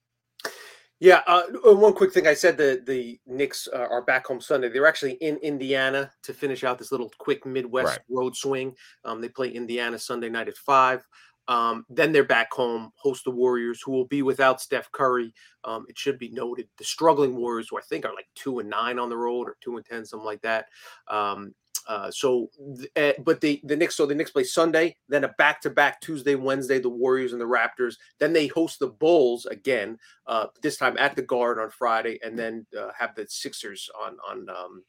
Yeah, 1.01 1.23
uh, 1.29 1.43
uh, 1.67 1.77
one 1.77 1.93
quick 1.93 2.13
thing. 2.13 2.27
I 2.27 2.35
said 2.35 2.59
the 2.59 2.83
the 2.85 3.21
Knicks 3.27 3.69
uh, 3.73 3.87
are 3.89 4.03
back 4.03 4.27
home 4.27 4.41
Sunday. 4.41 4.69
They're 4.69 4.87
actually 4.87 5.13
in 5.13 5.37
Indiana 5.37 6.13
to 6.25 6.35
finish 6.35 6.65
out 6.65 6.79
this 6.79 6.91
little 6.91 7.13
quick 7.19 7.47
Midwest 7.47 7.87
right. 7.87 8.01
road 8.11 8.37
swing. 8.37 8.75
Um, 9.05 9.21
they 9.21 9.29
play 9.29 9.49
Indiana 9.51 9.99
Sunday 9.99 10.29
night 10.29 10.49
at 10.49 10.57
five. 10.57 11.07
Um, 11.47 11.87
then 11.89 12.13
they're 12.13 12.25
back 12.25 12.53
home, 12.53 12.91
host 12.97 13.25
the 13.25 13.31
Warriors, 13.31 13.81
who 13.83 13.93
will 13.93 14.05
be 14.05 14.21
without 14.21 14.61
Steph 14.61 14.93
Curry. 14.93 15.33
Um, 15.65 15.87
it 15.89 15.97
should 15.97 16.19
be 16.19 16.29
noted 16.29 16.69
the 16.77 16.85
struggling 16.85 17.37
Warriors, 17.37 17.69
who 17.71 17.79
I 17.79 17.83
think 17.83 18.05
are 18.05 18.15
like 18.15 18.29
two 18.35 18.59
and 18.59 18.69
nine 18.69 18.99
on 18.99 19.09
the 19.09 19.17
road 19.17 19.49
or 19.49 19.57
two 19.63 19.77
and 19.77 19.87
ten, 19.87 20.05
something 20.05 20.27
like 20.27 20.43
that. 20.43 20.67
Um, 21.09 21.55
uh, 21.89 22.11
so, 22.11 22.51
uh, 22.97 23.13
but 23.25 23.41
the 23.41 23.61
the 23.65 23.75
Knicks, 23.75 23.97
so 23.97 24.05
the 24.05 24.15
Knicks 24.15 24.31
play 24.31 24.45
Sunday, 24.45 24.97
then 25.09 25.25
a 25.25 25.29
back 25.39 25.61
to 25.63 25.71
back 25.71 26.01
Tuesday, 26.03 26.35
Wednesday, 26.35 26.79
the 26.79 26.89
Warriors 26.89 27.33
and 27.33 27.41
the 27.41 27.47
Raptors. 27.47 27.95
Then 28.19 28.35
they 28.35 28.47
host 28.47 28.79
the 28.79 28.89
Bulls 28.89 29.47
again, 29.47 29.99
uh, 30.27 30.47
this 30.63 30.77
time 30.77 30.99
at 30.99 31.17
the 31.17 31.23
Guard 31.23 31.59
on 31.59 31.71
Friday, 31.71 32.19
and 32.23 32.39
then 32.39 32.67
uh, 32.79 32.91
have 32.97 33.15
the 33.15 33.27
Sixers 33.29 33.89
on 33.99 34.19
on 34.29 34.49
um, 34.51 34.85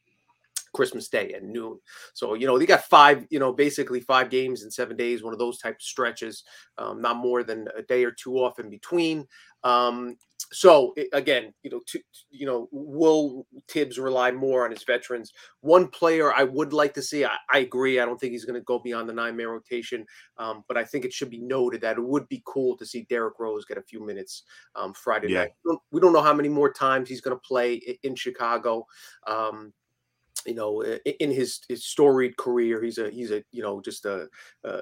Christmas 0.72 1.08
Day 1.08 1.32
at 1.32 1.42
noon. 1.42 1.78
So, 2.12 2.34
you 2.34 2.46
know, 2.46 2.58
they 2.58 2.66
got 2.66 2.84
five, 2.84 3.26
you 3.30 3.38
know, 3.38 3.52
basically 3.52 4.00
five 4.00 4.30
games 4.30 4.62
in 4.62 4.70
seven 4.70 4.96
days, 4.96 5.22
one 5.22 5.32
of 5.32 5.38
those 5.38 5.58
type 5.58 5.76
of 5.76 5.82
stretches, 5.82 6.44
um, 6.78 7.00
not 7.00 7.16
more 7.16 7.42
than 7.42 7.66
a 7.76 7.82
day 7.82 8.04
or 8.04 8.12
two 8.12 8.36
off 8.36 8.58
in 8.58 8.70
between. 8.70 9.26
Um, 9.64 10.16
so 10.52 10.94
again, 11.12 11.54
you 11.62 11.70
know, 11.70 11.80
to, 11.86 12.00
you 12.30 12.44
know, 12.44 12.68
will 12.72 13.46
Thibs 13.68 13.98
rely 13.98 14.32
more 14.32 14.64
on 14.64 14.72
his 14.72 14.82
veterans? 14.82 15.32
One 15.60 15.86
player 15.86 16.34
I 16.34 16.42
would 16.42 16.72
like 16.72 16.92
to 16.94 17.02
see. 17.02 17.24
I, 17.24 17.36
I 17.52 17.58
agree. 17.58 18.00
I 18.00 18.04
don't 18.04 18.18
think 18.18 18.32
he's 18.32 18.44
going 18.44 18.58
to 18.58 18.64
go 18.64 18.78
beyond 18.80 19.08
the 19.08 19.12
nine 19.12 19.36
man 19.36 19.46
rotation, 19.46 20.04
um, 20.38 20.64
but 20.66 20.76
I 20.76 20.84
think 20.84 21.04
it 21.04 21.12
should 21.12 21.30
be 21.30 21.40
noted 21.40 21.80
that 21.82 21.98
it 21.98 22.04
would 22.04 22.28
be 22.28 22.42
cool 22.46 22.76
to 22.78 22.86
see 22.86 23.06
Derrick 23.08 23.38
Rose 23.38 23.64
get 23.64 23.78
a 23.78 23.82
few 23.82 24.04
minutes 24.04 24.42
um, 24.74 24.92
Friday 24.92 25.28
yeah. 25.28 25.40
night. 25.40 25.50
We 25.64 25.70
don't, 25.70 25.82
we 25.92 26.00
don't, 26.00 26.12
know 26.12 26.22
how 26.22 26.34
many 26.34 26.48
more 26.48 26.72
times 26.72 27.08
he's 27.08 27.20
going 27.20 27.36
to 27.36 27.42
play 27.46 27.74
in 28.02 28.16
Chicago. 28.16 28.84
Um, 29.28 29.72
you 30.46 30.54
know, 30.54 30.82
in 30.82 31.30
his, 31.30 31.60
his 31.68 31.84
storied 31.84 32.36
career, 32.36 32.82
he's 32.82 32.98
a 32.98 33.10
he's 33.10 33.30
a 33.30 33.42
you 33.52 33.62
know 33.62 33.80
just 33.80 34.04
a, 34.04 34.28
a, 34.64 34.80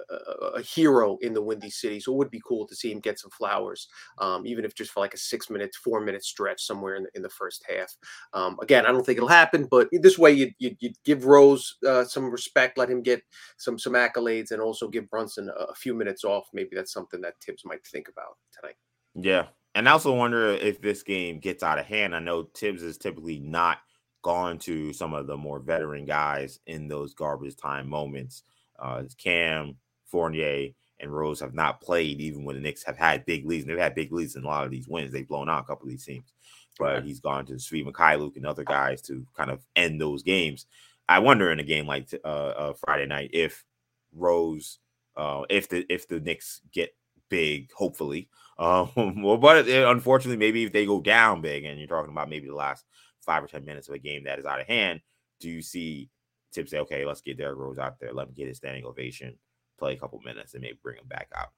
a 0.54 0.62
hero 0.62 1.18
in 1.20 1.32
the 1.32 1.42
Windy 1.42 1.70
City. 1.70 2.00
So 2.00 2.12
it 2.12 2.16
would 2.16 2.30
be 2.30 2.42
cool 2.46 2.66
to 2.66 2.76
see 2.76 2.92
him 2.92 3.00
get 3.00 3.18
some 3.18 3.30
flowers, 3.30 3.88
um, 4.18 4.46
even 4.46 4.64
if 4.64 4.74
just 4.74 4.90
for 4.90 5.00
like 5.00 5.14
a 5.14 5.18
six 5.18 5.50
minute, 5.50 5.74
four 5.82 6.00
minute 6.00 6.24
stretch 6.24 6.62
somewhere 6.62 6.96
in 6.96 7.04
the, 7.04 7.10
in 7.14 7.22
the 7.22 7.28
first 7.28 7.64
half. 7.68 7.94
Um, 8.32 8.56
again, 8.60 8.86
I 8.86 8.92
don't 8.92 9.04
think 9.04 9.16
it'll 9.16 9.28
happen, 9.28 9.66
but 9.70 9.88
this 9.92 10.18
way 10.18 10.32
you'd, 10.32 10.54
you'd, 10.58 10.76
you'd 10.80 10.96
give 11.04 11.24
Rose 11.24 11.76
uh, 11.86 12.04
some 12.04 12.30
respect, 12.30 12.78
let 12.78 12.90
him 12.90 13.02
get 13.02 13.22
some 13.56 13.78
some 13.78 13.94
accolades, 13.94 14.50
and 14.50 14.60
also 14.60 14.88
give 14.88 15.10
Brunson 15.10 15.48
a, 15.48 15.64
a 15.64 15.74
few 15.74 15.94
minutes 15.94 16.24
off. 16.24 16.48
Maybe 16.52 16.70
that's 16.74 16.92
something 16.92 17.20
that 17.22 17.34
Thibs 17.44 17.64
might 17.64 17.86
think 17.86 18.08
about 18.08 18.36
tonight. 18.58 18.76
Yeah, 19.14 19.46
and 19.74 19.88
I 19.88 19.92
also 19.92 20.14
wonder 20.14 20.48
if 20.48 20.80
this 20.80 21.02
game 21.02 21.40
gets 21.40 21.62
out 21.62 21.78
of 21.78 21.86
hand. 21.86 22.14
I 22.14 22.20
know 22.20 22.48
Thibs 22.54 22.82
is 22.82 22.98
typically 22.98 23.38
not 23.38 23.78
gone 24.22 24.58
to 24.58 24.92
some 24.92 25.14
of 25.14 25.26
the 25.26 25.36
more 25.36 25.60
veteran 25.60 26.04
guys 26.04 26.60
in 26.66 26.88
those 26.88 27.14
garbage 27.14 27.56
time 27.56 27.88
moments. 27.88 28.42
Uh, 28.78 29.04
Cam, 29.16 29.76
Fournier, 30.06 30.70
and 31.00 31.14
Rose 31.14 31.40
have 31.40 31.54
not 31.54 31.80
played 31.80 32.20
even 32.20 32.44
when 32.44 32.56
the 32.56 32.62
Knicks 32.62 32.82
have 32.84 32.96
had 32.96 33.24
big 33.24 33.46
leads. 33.46 33.64
And 33.64 33.70
they've 33.70 33.82
had 33.82 33.94
big 33.94 34.12
leads 34.12 34.36
in 34.36 34.44
a 34.44 34.46
lot 34.46 34.64
of 34.64 34.70
these 34.70 34.88
wins. 34.88 35.12
They've 35.12 35.26
blown 35.26 35.48
out 35.48 35.62
a 35.62 35.66
couple 35.66 35.86
of 35.86 35.90
these 35.90 36.04
teams. 36.04 36.32
But 36.78 37.04
he's 37.04 37.18
gone 37.18 37.44
to 37.46 37.54
Svi 37.54 37.84
Mykhailiuk 37.84 38.36
and 38.36 38.46
other 38.46 38.62
guys 38.62 39.02
to 39.02 39.26
kind 39.36 39.50
of 39.50 39.66
end 39.74 40.00
those 40.00 40.22
games. 40.22 40.66
I 41.08 41.18
wonder 41.18 41.50
in 41.50 41.58
a 41.58 41.64
game 41.64 41.86
like 41.86 42.08
uh, 42.24 42.28
uh, 42.28 42.72
Friday 42.74 43.06
night 43.06 43.30
if 43.32 43.64
Rose, 44.12 44.78
uh, 45.16 45.42
if 45.48 45.68
the 45.68 45.84
if 45.88 46.06
the 46.06 46.20
Knicks 46.20 46.60
get 46.72 46.94
big, 47.28 47.70
hopefully. 47.72 48.28
Um, 48.60 49.22
well, 49.22 49.36
but 49.36 49.68
unfortunately, 49.68 50.36
maybe 50.36 50.64
if 50.64 50.72
they 50.72 50.84
go 50.84 51.00
down 51.00 51.40
big, 51.40 51.64
and 51.64 51.78
you're 51.78 51.86
talking 51.86 52.10
about 52.10 52.28
maybe 52.28 52.48
the 52.48 52.56
last 52.56 52.84
five 53.28 53.44
or 53.44 53.46
10 53.46 53.62
minutes 53.62 53.88
of 53.88 53.94
a 53.94 53.98
game 53.98 54.24
that 54.24 54.38
is 54.38 54.46
out 54.46 54.58
of 54.58 54.66
hand, 54.66 55.02
do 55.38 55.50
you 55.50 55.60
see 55.60 56.08
Thibs 56.54 56.70
say, 56.70 56.78
okay, 56.78 57.04
let's 57.04 57.20
get 57.20 57.36
Derrick 57.36 57.58
Rose 57.58 57.78
out 57.78 58.00
there, 58.00 58.12
let 58.14 58.26
him 58.26 58.34
get 58.34 58.48
his 58.48 58.56
standing 58.56 58.86
ovation, 58.86 59.36
play 59.78 59.92
a 59.92 59.96
couple 59.96 60.18
minutes, 60.20 60.54
and 60.54 60.62
maybe 60.62 60.78
bring 60.82 60.96
him 60.96 61.06
back 61.06 61.28
out? 61.36 61.48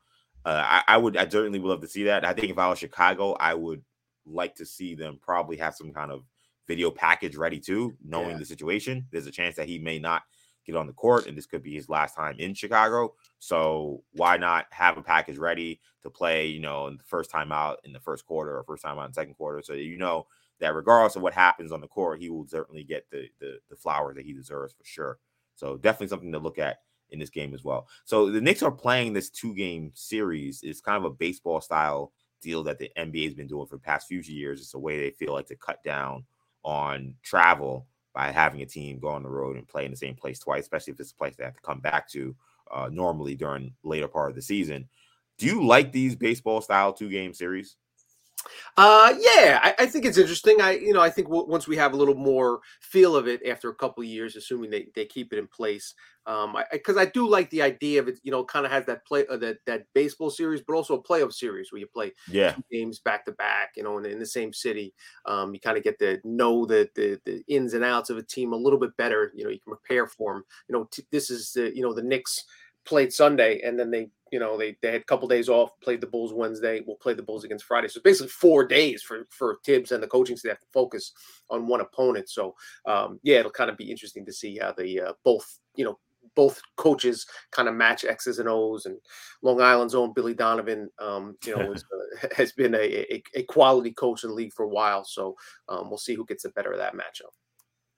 Uh, 0.45 0.62
I, 0.65 0.83
I, 0.89 0.97
would, 0.97 1.17
I 1.17 1.29
certainly 1.29 1.61
would 1.61 1.69
love 1.69 1.81
to 1.83 1.87
see 1.89 2.05
that. 2.05 2.25
I 2.25 2.33
think 2.33 2.50
if 2.50 2.59
I 2.59 2.69
was 2.69 2.81
Chicago, 2.81 3.35
I 3.35 3.55
would 3.55 3.85
like 4.27 4.57
to 4.57 4.67
see 4.67 4.97
them 4.97 5.21
probably 5.23 5.57
have 5.59 5.77
some 5.77 5.93
kind 5.93 6.11
of 6.11 6.25
video 6.67 6.91
package 6.91 7.37
ready 7.37 7.61
too, 7.61 7.97
knowing 8.05 8.31
yeah. 8.31 8.39
the 8.39 8.45
situation. 8.45 9.07
There's 9.12 9.29
a 9.29 9.31
chance 9.31 9.55
that 9.57 9.69
he 9.69 9.79
may 9.79 10.00
not 10.00 10.23
get 10.67 10.77
on 10.77 10.89
the 10.89 10.93
court, 10.93 11.27
and 11.27 11.39
this 11.39 11.47
could 11.47 11.62
be 11.62 11.75
his 11.75 11.89
last 11.89 12.17
time 12.17 12.37
in 12.39 12.55
Chicago. 12.55 13.15
So 13.39 14.03
why 14.12 14.37
not 14.39 14.67
have 14.71 14.99
a 14.99 15.03
package 15.03 15.39
ready 15.39 15.81
to 16.03 16.11
play, 16.11 16.47
you 16.47 16.61
know, 16.61 16.89
in 16.89 16.97
the 16.97 17.05
first 17.05 17.31
time 17.31 17.53
out 17.53 17.79
in 17.85 17.93
the 17.93 18.00
first 18.00 18.27
quarter 18.27 18.57
or 18.57 18.65
first 18.65 18.83
time 18.83 18.99
out 18.99 19.07
in 19.07 19.12
second 19.12 19.35
quarter, 19.35 19.62
so 19.62 19.75
you 19.75 19.99
know 19.99 20.27
that 20.61 20.75
regardless 20.75 21.17
of 21.17 21.23
what 21.23 21.35
happens 21.35 21.73
on 21.73 21.81
the 21.81 21.88
court, 21.88 22.21
he 22.21 22.31
will 22.31 22.47
certainly 22.47 22.85
get 22.85 23.07
the 23.11 23.29
the, 23.40 23.59
the 23.69 23.76
flowers 23.76 24.17
that 24.17 24.25
he 24.25 24.33
deserves 24.33 24.73
for 24.75 24.85
sure. 24.85 25.19
So 25.55 25.76
definitely 25.76 26.09
something 26.09 26.33
to 26.33 26.38
look 26.38 26.59
at 26.59 26.79
in 27.11 27.19
this 27.19 27.31
game 27.31 27.55
as 27.55 27.64
well. 27.64 27.88
So 28.05 28.31
the 28.31 28.40
Knicks 28.40 28.62
are 28.62 28.71
playing 28.71 29.12
this 29.12 29.31
two 29.31 29.55
game 29.55 29.90
series. 29.95 30.62
It's 30.62 30.81
kind 30.81 30.97
of 30.97 31.05
a 31.05 31.14
baseball 31.14 31.61
style 31.61 32.12
deal 32.40 32.62
that 32.64 32.79
the 32.79 32.90
NBA 32.97 33.25
has 33.25 33.35
been 33.35 33.47
doing 33.47 33.67
for 33.67 33.76
the 33.76 33.83
past 33.83 34.09
few 34.09 34.21
years. 34.21 34.61
It's 34.61 34.75
a 34.75 34.79
way 34.79 34.99
they 34.99 35.11
feel 35.11 35.33
like 35.33 35.47
to 35.47 35.57
cut 35.57 35.83
down 35.83 36.25
on 36.62 37.14
travel 37.23 37.87
by 38.14 38.31
having 38.31 38.62
a 38.62 38.67
team 38.67 38.99
go 38.99 39.09
on 39.09 39.23
the 39.23 39.29
road 39.29 39.57
and 39.57 39.69
play 39.69 39.85
in 39.85 39.90
the 39.90 39.97
same 39.97 40.14
place 40.14 40.38
twice, 40.38 40.62
especially 40.62 40.93
if 40.93 41.00
it's 41.00 41.12
a 41.12 41.17
place 41.17 41.35
they 41.37 41.45
have 41.45 41.55
to 41.55 41.61
come 41.61 41.81
back 41.81 42.09
to 42.11 42.35
uh, 42.71 42.88
normally 42.90 43.35
during 43.35 43.73
later 43.83 44.09
part 44.09 44.31
of 44.31 44.37
the 44.37 44.43
season. 44.43 44.88
Do 45.38 45.47
you 45.47 45.64
like 45.64 45.93
these 45.93 46.17
baseball 46.17 46.61
style 46.61 46.93
two 46.93 47.09
game 47.09 47.33
series? 47.33 47.76
Uh, 48.76 49.14
yeah, 49.18 49.61
I, 49.62 49.75
I, 49.80 49.87
think 49.87 50.04
it's 50.04 50.18
interesting. 50.18 50.61
I, 50.61 50.73
you 50.73 50.92
know, 50.92 51.00
I 51.00 51.11
think 51.11 51.28
w- 51.28 51.47
once 51.47 51.66
we 51.66 51.76
have 51.76 51.92
a 51.92 51.97
little 51.97 52.14
more 52.14 52.61
feel 52.80 53.16
of 53.16 53.28
it 53.28 53.40
after 53.47 53.68
a 53.68 53.75
couple 53.75 54.02
of 54.02 54.09
years, 54.09 54.37
assuming 54.37 54.70
they, 54.70 54.88
they 54.94 55.04
keep 55.04 55.32
it 55.32 55.38
in 55.38 55.47
place, 55.47 55.94
um, 56.26 56.56
because 56.70 56.97
I, 56.97 57.00
I, 57.00 57.02
I, 57.04 57.11
do 57.11 57.28
like 57.28 57.50
the 57.50 57.62
idea 57.62 58.00
of 58.00 58.09
it. 58.09 58.18
You 58.23 58.30
know, 58.30 58.44
kind 58.44 58.64
of 58.64 58.73
has 58.73 58.85
that 58.87 59.04
play 59.06 59.26
uh, 59.28 59.37
that 59.38 59.59
that 59.66 59.87
baseball 59.94 60.30
series, 60.30 60.62
but 60.66 60.75
also 60.75 60.94
a 60.94 61.02
playoff 61.02 61.32
series 61.32 61.73
where 61.73 61.80
you 61.80 61.87
play 61.87 62.12
yeah 62.30 62.54
games 62.70 63.00
back 63.00 63.25
to 63.25 63.32
back. 63.32 63.70
You 63.76 63.82
know, 63.82 63.99
in, 63.99 64.06
in 64.06 64.18
the 64.18 64.26
same 64.26 64.52
city, 64.52 64.94
um, 65.26 65.52
you 65.54 65.61
kind 65.61 65.76
of 65.76 65.85
get 65.85 65.99
to 65.99 66.20
know 66.25 66.66
the, 66.66 66.88
the 66.94 67.18
the 67.25 67.42
ins 67.49 67.75
and 67.75 67.85
outs 67.85 68.11
of 68.11 68.18
a 68.18 68.23
team 68.23 68.52
a 68.52 68.56
little 68.56 68.78
bit 68.78 68.97
better. 68.97 69.32
You 69.35 69.44
know, 69.44 69.50
you 69.50 69.61
can 69.61 69.75
prepare 69.76 70.06
for 70.06 70.35
them. 70.35 70.44
You 70.68 70.75
know, 70.75 70.88
t- 70.90 71.06
this 71.11 71.30
is 71.30 71.52
the 71.52 71.75
you 71.75 71.82
know 71.82 71.94
the 71.94 72.02
Knicks 72.02 72.44
played 72.84 73.12
Sunday, 73.12 73.60
and 73.62 73.78
then 73.78 73.90
they, 73.90 74.10
you 74.32 74.38
know, 74.38 74.56
they, 74.56 74.76
they 74.82 74.92
had 74.92 75.00
a 75.00 75.04
couple 75.04 75.28
days 75.28 75.49
off, 75.49 75.70
played 75.82 76.00
the 76.00 76.06
Bulls 76.06 76.32
Wednesday, 76.32 76.82
we'll 76.87 76.96
play 76.96 77.14
the 77.14 77.22
Bulls 77.22 77.44
against 77.44 77.64
Friday. 77.64 77.88
So 77.88 78.00
basically 78.02 78.28
four 78.28 78.66
days 78.66 79.02
for 79.02 79.26
for 79.30 79.58
Thibs 79.64 79.92
and 79.92 80.02
the 80.02 80.08
coaching 80.08 80.37
staff 80.37 80.60
to 80.60 80.66
focus 80.72 81.12
on 81.49 81.66
one 81.66 81.80
opponent. 81.80 82.28
So 82.28 82.54
um, 82.87 83.18
yeah, 83.22 83.38
it'll 83.38 83.50
kind 83.50 83.70
of 83.70 83.76
be 83.76 83.90
interesting 83.90 84.25
to 84.26 84.32
see 84.32 84.58
how 84.58 84.72
the 84.72 85.00
uh, 85.00 85.12
both, 85.25 85.58
you 85.75 85.84
know, 85.84 85.99
both 86.34 86.60
coaches 86.76 87.26
kind 87.50 87.68
of 87.68 87.75
match 87.75 88.04
X's 88.04 88.38
and 88.38 88.49
O's. 88.49 88.87
And 88.87 88.96
Long 89.42 89.60
Island's 89.60 89.94
own 89.94 90.12
Billy 90.12 90.34
Donovan, 90.34 90.88
um, 91.00 91.37
you 91.44 91.56
know, 91.56 91.72
is, 91.75 91.84
uh, 92.22 92.28
has 92.37 92.52
been 92.52 92.75
a, 92.75 92.78
a, 92.78 93.22
a, 93.34 93.42
quality 93.44 93.92
coach 93.92 94.25
in 94.25 94.30
the 94.30 94.37
league 94.37 94.52
for 94.52 94.64
a 94.64 94.68
while. 94.68 95.04
So 95.04 95.34
um, 95.68 95.88
we'll 95.88 95.99
see 95.99 96.14
who 96.14 96.26
gets 96.26 96.44
the 96.44 96.50
better 96.50 96.72
of 96.72 96.78
that 96.78 96.94
matchup. 96.94 97.32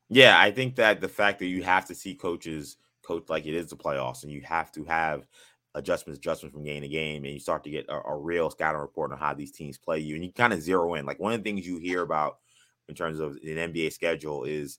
Yeah, 0.09 0.39
I 0.39 0.51
think 0.51 0.77
that 0.77 1.01
the 1.01 1.09
fact 1.09 1.39
that 1.39 1.47
you 1.47 1.63
have 1.63 1.87
to 1.87 1.95
see 1.95 2.15
coaches 2.15 2.77
coach 3.03 3.25
like 3.29 3.47
it 3.47 3.55
is 3.55 3.67
the 3.67 3.77
playoffs, 3.77 4.23
and 4.23 4.33
you 4.33 4.43
have 4.43 4.73
to 4.73 4.85
have 4.85 5.27
adjustments, 5.75 6.19
adjustments 6.19 6.55
from 6.55 6.65
game 6.65 6.83
to 6.83 6.89
game, 6.89 7.25
and 7.25 7.33
you 7.33 7.41
start 7.41 7.65
to 7.65 7.71
get 7.71 7.87
a, 7.89 8.01
a 8.09 8.17
real 8.17 8.51
scouting 8.51 8.81
report 8.81 9.13
on 9.13 9.19
how 9.19 9.35
these 9.35 9.53
teams 9.53 9.79
play 9.79 9.99
you, 9.99 10.15
and 10.15 10.25
you 10.25 10.33
kind 10.33 10.53
of 10.53 10.61
zero 10.61 10.95
in. 10.95 11.07
Like 11.07 11.19
one 11.19 11.33
of 11.33 11.43
the 11.43 11.45
things 11.45 11.67
you 11.67 11.79
hear 11.79 12.03
about 12.03 12.39
in 12.89 12.95
terms 12.95 13.21
of 13.21 13.33
an 13.43 13.73
NBA 13.73 13.93
schedule 13.93 14.45
is, 14.45 14.79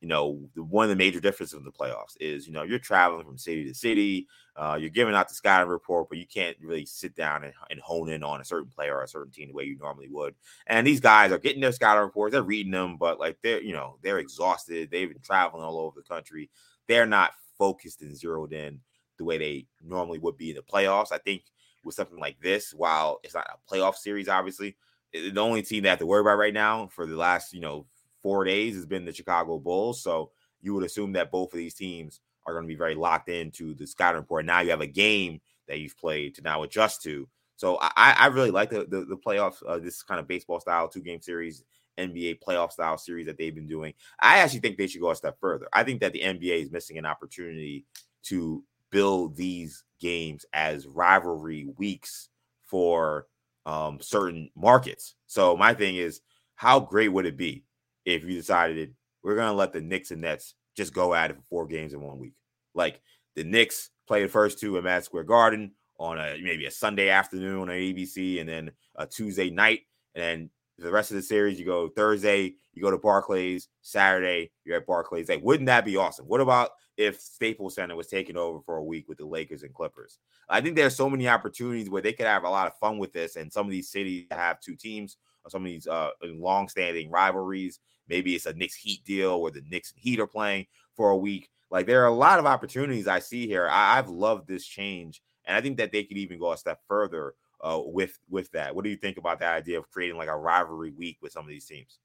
you 0.00 0.08
know, 0.08 0.40
one 0.56 0.84
of 0.84 0.90
the 0.90 0.96
major 0.96 1.20
differences 1.20 1.56
of 1.56 1.64
the 1.64 1.70
playoffs 1.70 2.16
is, 2.18 2.46
you 2.46 2.52
know, 2.52 2.64
you're 2.64 2.80
traveling 2.80 3.24
from 3.24 3.38
city 3.38 3.64
to 3.64 3.74
city, 3.74 4.26
uh, 4.56 4.76
you're 4.80 4.90
giving 4.90 5.14
out 5.14 5.28
the 5.28 5.34
scouting 5.34 5.70
report, 5.70 6.08
but 6.08 6.18
you 6.18 6.26
can't 6.26 6.56
really 6.60 6.84
sit 6.84 7.14
down 7.14 7.44
and, 7.44 7.52
and 7.70 7.78
hone 7.78 8.08
in 8.08 8.24
on 8.24 8.40
a 8.40 8.44
certain 8.44 8.68
player 8.68 8.96
or 8.96 9.04
a 9.04 9.08
certain 9.08 9.30
team 9.30 9.48
the 9.48 9.54
way 9.54 9.62
you 9.62 9.78
normally 9.78 10.08
would. 10.10 10.34
And 10.66 10.84
these 10.84 10.98
guys 10.98 11.30
are 11.30 11.38
getting 11.38 11.60
their 11.60 11.70
scouting 11.70 12.02
reports, 12.02 12.32
they're 12.32 12.42
reading 12.42 12.72
them, 12.72 12.96
but 12.96 13.20
like 13.20 13.38
they're, 13.44 13.62
you 13.62 13.74
know, 13.74 13.96
they're 14.02 14.18
exhausted. 14.18 14.90
They've 14.90 15.08
been 15.08 15.22
traveling 15.22 15.62
all 15.62 15.78
over 15.78 16.00
the 16.00 16.14
country. 16.14 16.50
They're 16.88 17.06
not 17.06 17.30
focused 17.62 18.02
and 18.02 18.16
zeroed 18.16 18.52
in 18.52 18.80
the 19.18 19.24
way 19.24 19.38
they 19.38 19.66
normally 19.80 20.18
would 20.18 20.36
be 20.36 20.50
in 20.50 20.56
the 20.56 20.62
playoffs. 20.62 21.12
I 21.12 21.18
think 21.18 21.44
with 21.84 21.94
something 21.94 22.18
like 22.18 22.40
this, 22.40 22.74
while 22.74 23.20
it's 23.22 23.34
not 23.34 23.46
a 23.46 23.72
playoff 23.72 23.94
series, 23.94 24.28
obviously, 24.28 24.74
the 25.12 25.40
only 25.40 25.62
team 25.62 25.84
they 25.84 25.88
have 25.88 26.00
to 26.00 26.06
worry 26.06 26.22
about 26.22 26.38
right 26.38 26.52
now 26.52 26.88
for 26.88 27.06
the 27.06 27.14
last, 27.14 27.52
you 27.52 27.60
know, 27.60 27.86
four 28.20 28.44
days 28.44 28.74
has 28.74 28.84
been 28.84 29.04
the 29.04 29.12
Chicago 29.12 29.60
Bulls. 29.60 30.02
So 30.02 30.32
you 30.60 30.74
would 30.74 30.82
assume 30.82 31.12
that 31.12 31.30
both 31.30 31.52
of 31.52 31.58
these 31.58 31.74
teams 31.74 32.18
are 32.46 32.52
going 32.52 32.64
to 32.64 32.68
be 32.68 32.74
very 32.74 32.96
locked 32.96 33.28
into 33.28 33.74
the 33.74 33.86
scouting 33.86 34.22
report. 34.22 34.44
Now 34.44 34.58
you 34.58 34.70
have 34.70 34.80
a 34.80 34.86
game 34.88 35.40
that 35.68 35.78
you've 35.78 35.96
played 35.96 36.34
to 36.34 36.42
now 36.42 36.64
adjust 36.64 37.00
to. 37.02 37.28
So 37.54 37.78
I, 37.80 38.16
I 38.18 38.26
really 38.26 38.50
like 38.50 38.70
the 38.70 38.86
the, 38.86 39.04
the 39.04 39.16
playoffs, 39.16 39.62
uh, 39.64 39.78
this 39.78 40.02
kind 40.02 40.18
of 40.18 40.26
baseball 40.26 40.58
style 40.58 40.88
two 40.88 41.00
game 41.00 41.22
series 41.22 41.62
NBA 41.98 42.40
playoff 42.46 42.72
style 42.72 42.98
series 42.98 43.26
that 43.26 43.38
they've 43.38 43.54
been 43.54 43.66
doing. 43.66 43.94
I 44.20 44.38
actually 44.38 44.60
think 44.60 44.78
they 44.78 44.86
should 44.86 45.00
go 45.00 45.10
a 45.10 45.16
step 45.16 45.38
further. 45.40 45.68
I 45.72 45.84
think 45.84 46.00
that 46.00 46.12
the 46.12 46.20
NBA 46.20 46.62
is 46.62 46.72
missing 46.72 46.98
an 46.98 47.06
opportunity 47.06 47.86
to 48.24 48.64
build 48.90 49.36
these 49.36 49.84
games 50.00 50.44
as 50.52 50.86
rivalry 50.86 51.66
weeks 51.76 52.28
for 52.64 53.26
um, 53.66 53.98
certain 54.00 54.50
markets. 54.56 55.14
So 55.26 55.56
my 55.56 55.74
thing 55.74 55.96
is, 55.96 56.20
how 56.54 56.80
great 56.80 57.08
would 57.08 57.26
it 57.26 57.36
be 57.36 57.64
if 58.04 58.24
you 58.24 58.34
decided 58.34 58.94
we're 59.22 59.36
going 59.36 59.48
to 59.48 59.56
let 59.56 59.72
the 59.72 59.80
Knicks 59.80 60.10
and 60.10 60.20
Nets 60.20 60.54
just 60.76 60.94
go 60.94 61.14
at 61.14 61.30
it 61.30 61.36
for 61.36 61.42
four 61.48 61.66
games 61.66 61.92
in 61.92 62.00
one 62.00 62.18
week? 62.18 62.34
Like 62.74 63.00
the 63.34 63.44
Knicks 63.44 63.90
play 64.06 64.22
the 64.22 64.28
first 64.28 64.58
two 64.58 64.76
at 64.78 64.84
Madison 64.84 65.06
Square 65.06 65.24
Garden 65.24 65.72
on 65.98 66.18
a 66.18 66.36
maybe 66.42 66.66
a 66.66 66.70
Sunday 66.70 67.08
afternoon 67.08 67.62
on 67.62 67.68
ABC, 67.68 68.40
and 68.40 68.48
then 68.48 68.70
a 68.96 69.06
Tuesday 69.06 69.50
night, 69.50 69.80
and 70.14 70.22
then 70.22 70.50
the 70.78 70.90
rest 70.90 71.10
of 71.10 71.16
the 71.16 71.22
series, 71.22 71.58
you 71.58 71.66
go 71.66 71.88
Thursday, 71.88 72.54
you 72.72 72.82
go 72.82 72.90
to 72.90 72.98
Barclays, 72.98 73.68
Saturday, 73.82 74.50
you're 74.64 74.76
at 74.76 74.86
Barclays. 74.86 75.28
Like, 75.28 75.42
wouldn't 75.42 75.66
that 75.66 75.84
be 75.84 75.96
awesome? 75.96 76.26
What 76.26 76.40
about 76.40 76.70
if 76.96 77.20
Staples 77.20 77.74
Center 77.74 77.96
was 77.96 78.06
taken 78.06 78.36
over 78.36 78.60
for 78.60 78.76
a 78.76 78.84
week 78.84 79.08
with 79.08 79.18
the 79.18 79.26
Lakers 79.26 79.62
and 79.62 79.74
Clippers? 79.74 80.18
I 80.48 80.60
think 80.60 80.76
there's 80.76 80.96
so 80.96 81.08
many 81.08 81.28
opportunities 81.28 81.88
where 81.88 82.02
they 82.02 82.12
could 82.12 82.26
have 82.26 82.44
a 82.44 82.50
lot 82.50 82.66
of 82.66 82.76
fun 82.78 82.98
with 82.98 83.12
this, 83.12 83.36
and 83.36 83.52
some 83.52 83.66
of 83.66 83.70
these 83.70 83.90
cities 83.90 84.26
have 84.30 84.60
two 84.60 84.76
teams, 84.76 85.16
or 85.44 85.50
some 85.50 85.62
of 85.62 85.66
these 85.66 85.86
uh 85.86 86.10
long-standing 86.22 87.10
rivalries. 87.10 87.80
Maybe 88.08 88.34
it's 88.34 88.46
a 88.46 88.52
Knicks 88.52 88.74
Heat 88.74 89.04
deal 89.04 89.40
where 89.40 89.52
the 89.52 89.62
Knicks 89.68 89.92
and 89.92 90.00
Heat 90.00 90.20
are 90.20 90.26
playing 90.26 90.66
for 90.96 91.10
a 91.10 91.16
week. 91.16 91.48
Like, 91.70 91.86
there 91.86 92.02
are 92.02 92.08
a 92.08 92.14
lot 92.14 92.38
of 92.38 92.46
opportunities 92.46 93.08
I 93.08 93.20
see 93.20 93.46
here. 93.46 93.68
I, 93.68 93.98
I've 93.98 94.08
loved 94.08 94.48
this 94.48 94.66
change, 94.66 95.22
and 95.44 95.56
I 95.56 95.60
think 95.60 95.76
that 95.78 95.92
they 95.92 96.04
could 96.04 96.18
even 96.18 96.38
go 96.38 96.52
a 96.52 96.56
step 96.56 96.80
further 96.88 97.34
uh, 97.62 97.80
with 97.84 98.18
with 98.28 98.50
that. 98.52 98.74
What 98.74 98.84
do 98.84 98.90
you 98.90 98.96
think 98.96 99.18
about 99.18 99.38
the 99.38 99.46
idea 99.46 99.78
of 99.78 99.90
creating 99.90 100.16
like 100.16 100.28
a 100.28 100.36
rivalry 100.36 100.90
week 100.90 101.18
with 101.22 101.32
some 101.32 101.44
of 101.44 101.48
these 101.48 101.66
teams? 101.66 101.98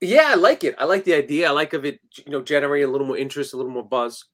Yeah, 0.00 0.28
I 0.28 0.34
like 0.34 0.64
it. 0.64 0.74
I 0.78 0.84
like 0.84 1.04
the 1.04 1.14
idea. 1.14 1.48
I 1.48 1.50
like 1.50 1.74
of 1.74 1.84
it, 1.84 2.00
you 2.24 2.32
know, 2.32 2.40
generating 2.40 2.88
a 2.88 2.92
little 2.92 3.06
more 3.06 3.18
interest, 3.18 3.52
a 3.52 3.56
little 3.56 3.72
more 3.72 3.86
buzz. 3.86 4.24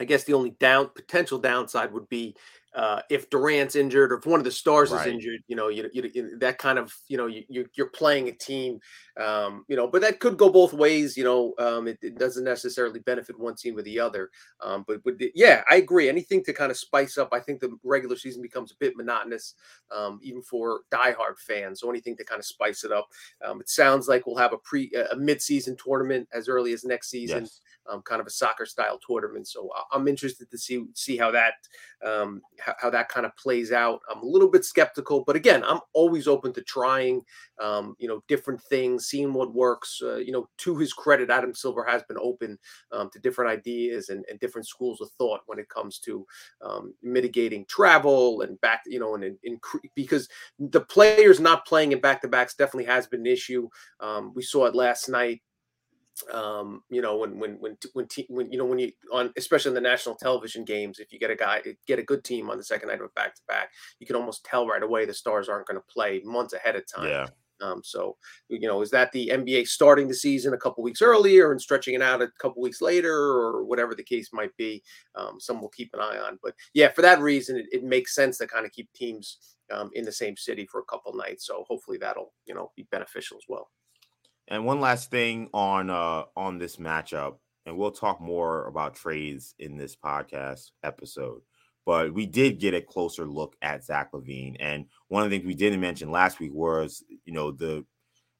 I 0.00 0.04
guess 0.04 0.24
the 0.24 0.34
only 0.34 0.50
down 0.50 0.90
potential 0.94 1.38
downside 1.38 1.92
would 1.92 2.08
be 2.08 2.36
uh, 2.78 3.02
if 3.10 3.28
Durant's 3.28 3.74
injured 3.74 4.12
or 4.12 4.18
if 4.18 4.26
one 4.26 4.38
of 4.38 4.44
the 4.44 4.52
stars 4.52 4.92
right. 4.92 5.04
is 5.04 5.12
injured, 5.12 5.40
you 5.48 5.56
know, 5.56 5.66
you, 5.66 5.90
you, 5.92 6.08
you, 6.14 6.38
that 6.38 6.58
kind 6.58 6.78
of, 6.78 6.94
you 7.08 7.16
know, 7.16 7.26
you, 7.26 7.66
you're 7.74 7.90
playing 7.90 8.28
a 8.28 8.32
team, 8.32 8.78
um, 9.18 9.64
you 9.66 9.74
know, 9.74 9.88
but 9.88 10.00
that 10.02 10.20
could 10.20 10.36
go 10.36 10.48
both 10.48 10.72
ways. 10.72 11.16
You 11.16 11.24
know, 11.24 11.54
um, 11.58 11.88
it, 11.88 11.98
it, 12.02 12.18
doesn't 12.18 12.44
necessarily 12.44 13.00
benefit 13.00 13.36
one 13.36 13.56
team 13.56 13.76
or 13.76 13.82
the 13.82 13.98
other. 13.98 14.30
Um, 14.62 14.84
but, 14.86 15.02
but 15.02 15.14
yeah, 15.34 15.64
I 15.68 15.76
agree. 15.76 16.08
Anything 16.08 16.44
to 16.44 16.52
kind 16.52 16.70
of 16.70 16.76
spice 16.76 17.18
up, 17.18 17.30
I 17.32 17.40
think 17.40 17.58
the 17.58 17.76
regular 17.82 18.14
season 18.14 18.42
becomes 18.42 18.70
a 18.70 18.76
bit 18.78 18.96
monotonous, 18.96 19.54
um, 19.92 20.20
even 20.22 20.42
for 20.42 20.82
diehard 20.92 21.38
fans. 21.44 21.80
So 21.80 21.90
anything 21.90 22.16
to 22.18 22.24
kind 22.24 22.38
of 22.38 22.46
spice 22.46 22.84
it 22.84 22.92
up. 22.92 23.08
Um, 23.44 23.60
it 23.60 23.68
sounds 23.68 24.06
like 24.06 24.24
we'll 24.24 24.36
have 24.36 24.52
a 24.52 24.58
pre 24.58 24.92
a 25.10 25.16
mid-season 25.16 25.76
tournament 25.84 26.28
as 26.32 26.48
early 26.48 26.72
as 26.72 26.84
next 26.84 27.10
season. 27.10 27.42
Yes 27.42 27.60
um, 27.90 28.02
kind 28.02 28.20
of 28.20 28.26
a 28.26 28.30
soccer 28.30 28.66
style 28.66 28.98
tournament. 29.06 29.48
So 29.48 29.70
I'm 29.92 30.08
interested 30.08 30.50
to 30.50 30.58
see 30.58 30.84
see 30.94 31.16
how 31.16 31.30
that 31.32 31.54
um, 32.04 32.42
how, 32.60 32.74
how, 32.78 32.90
that 32.90 33.08
kind 33.08 33.26
of 33.26 33.36
plays 33.36 33.72
out. 33.72 34.00
I'm 34.10 34.22
a 34.22 34.26
little 34.26 34.50
bit 34.50 34.64
skeptical, 34.64 35.24
but 35.24 35.36
again, 35.36 35.64
I'm 35.64 35.80
always 35.94 36.28
open 36.28 36.52
to 36.54 36.62
trying 36.62 37.22
um, 37.60 37.96
you 37.98 38.08
know 38.08 38.22
different 38.28 38.62
things, 38.62 39.06
seeing 39.06 39.32
what 39.32 39.54
works. 39.54 40.00
Uh, 40.02 40.16
you 40.16 40.32
know, 40.32 40.48
to 40.58 40.76
his 40.76 40.92
credit, 40.92 41.30
Adam 41.30 41.54
Silver 41.54 41.84
has 41.84 42.02
been 42.04 42.18
open 42.20 42.58
um, 42.92 43.10
to 43.12 43.18
different 43.18 43.50
ideas 43.50 44.10
and, 44.10 44.24
and, 44.30 44.38
different 44.38 44.68
schools 44.68 45.00
of 45.00 45.10
thought 45.18 45.40
when 45.46 45.58
it 45.58 45.68
comes 45.68 45.98
to 45.98 46.24
um, 46.62 46.94
mitigating 47.02 47.64
travel 47.66 48.42
and 48.42 48.60
back 48.60 48.82
you 48.86 49.00
know 49.00 49.14
and, 49.14 49.24
and, 49.24 49.60
because 49.94 50.28
the 50.58 50.80
players 50.80 51.40
not 51.40 51.66
playing 51.66 51.92
in 51.92 52.00
back 52.00 52.22
to 52.22 52.28
backs 52.28 52.54
definitely 52.54 52.84
has 52.84 53.06
been 53.06 53.20
an 53.20 53.26
issue. 53.26 53.68
Um, 54.00 54.32
we 54.34 54.42
saw 54.42 54.66
it 54.66 54.74
last 54.74 55.08
night 55.08 55.42
um, 56.32 56.82
you 56.90 57.02
know, 57.02 57.16
when 57.16 57.38
when 57.38 57.52
when 57.60 57.76
when 57.92 58.06
when 58.28 58.52
you 58.52 58.58
know 58.58 58.64
when 58.64 58.78
you 58.78 58.92
on 59.12 59.32
especially 59.36 59.70
in 59.70 59.74
the 59.74 59.80
national 59.80 60.16
television 60.16 60.64
games, 60.64 60.98
if 60.98 61.12
you 61.12 61.18
get 61.18 61.30
a 61.30 61.36
guy 61.36 61.62
get 61.86 61.98
a 61.98 62.04
good 62.04 62.24
team 62.24 62.50
on 62.50 62.56
the 62.58 62.64
second 62.64 62.88
night 62.88 63.00
of 63.00 63.06
a 63.06 63.08
back 63.10 63.34
to 63.34 63.42
back, 63.48 63.70
you 64.00 64.06
can 64.06 64.16
almost 64.16 64.44
tell 64.44 64.66
right 64.66 64.82
away 64.82 65.04
the 65.04 65.14
stars 65.14 65.48
aren't 65.48 65.66
going 65.66 65.78
to 65.78 65.92
play 65.92 66.20
months 66.24 66.52
ahead 66.52 66.76
of 66.76 66.84
time. 66.86 67.08
Yeah. 67.08 67.26
Um, 67.60 67.82
so 67.84 68.16
you 68.48 68.68
know, 68.68 68.82
is 68.82 68.90
that 68.90 69.12
the 69.12 69.30
NBA 69.32 69.66
starting 69.66 70.08
the 70.08 70.14
season 70.14 70.54
a 70.54 70.58
couple 70.58 70.82
weeks 70.82 71.02
earlier 71.02 71.50
and 71.50 71.60
stretching 71.60 71.94
it 71.94 72.02
out 72.02 72.22
a 72.22 72.28
couple 72.40 72.62
weeks 72.62 72.80
later, 72.80 73.12
or 73.12 73.64
whatever 73.64 73.94
the 73.94 74.04
case 74.04 74.30
might 74.32 74.56
be? 74.56 74.82
Um, 75.14 75.40
some 75.40 75.60
will 75.60 75.70
keep 75.70 75.90
an 75.94 76.00
eye 76.00 76.18
on. 76.18 76.38
But 76.42 76.54
yeah, 76.74 76.88
for 76.88 77.02
that 77.02 77.20
reason, 77.20 77.56
it, 77.56 77.66
it 77.72 77.84
makes 77.84 78.14
sense 78.14 78.38
to 78.38 78.46
kind 78.46 78.66
of 78.66 78.72
keep 78.72 78.88
teams 78.92 79.56
um, 79.72 79.90
in 79.94 80.04
the 80.04 80.12
same 80.12 80.36
city 80.36 80.66
for 80.70 80.80
a 80.80 80.84
couple 80.84 81.12
nights. 81.14 81.46
So 81.46 81.64
hopefully 81.68 81.98
that'll 81.98 82.32
you 82.46 82.54
know 82.54 82.70
be 82.76 82.86
beneficial 82.90 83.36
as 83.36 83.44
well. 83.48 83.68
And 84.48 84.64
one 84.64 84.80
last 84.80 85.10
thing 85.10 85.48
on 85.52 85.90
uh 85.90 86.24
on 86.36 86.58
this 86.58 86.76
matchup, 86.76 87.36
and 87.66 87.76
we'll 87.76 87.90
talk 87.90 88.20
more 88.20 88.66
about 88.66 88.94
trades 88.94 89.54
in 89.58 89.76
this 89.76 89.94
podcast 89.94 90.70
episode. 90.82 91.42
But 91.84 92.12
we 92.12 92.26
did 92.26 92.58
get 92.58 92.74
a 92.74 92.82
closer 92.82 93.26
look 93.26 93.56
at 93.62 93.84
Zach 93.84 94.12
LaVine, 94.12 94.56
and 94.60 94.86
one 95.08 95.22
of 95.22 95.30
the 95.30 95.36
things 95.36 95.46
we 95.46 95.54
didn't 95.54 95.80
mention 95.80 96.10
last 96.10 96.40
week 96.40 96.52
was, 96.52 97.04
you 97.24 97.32
know, 97.32 97.50
the 97.50 97.84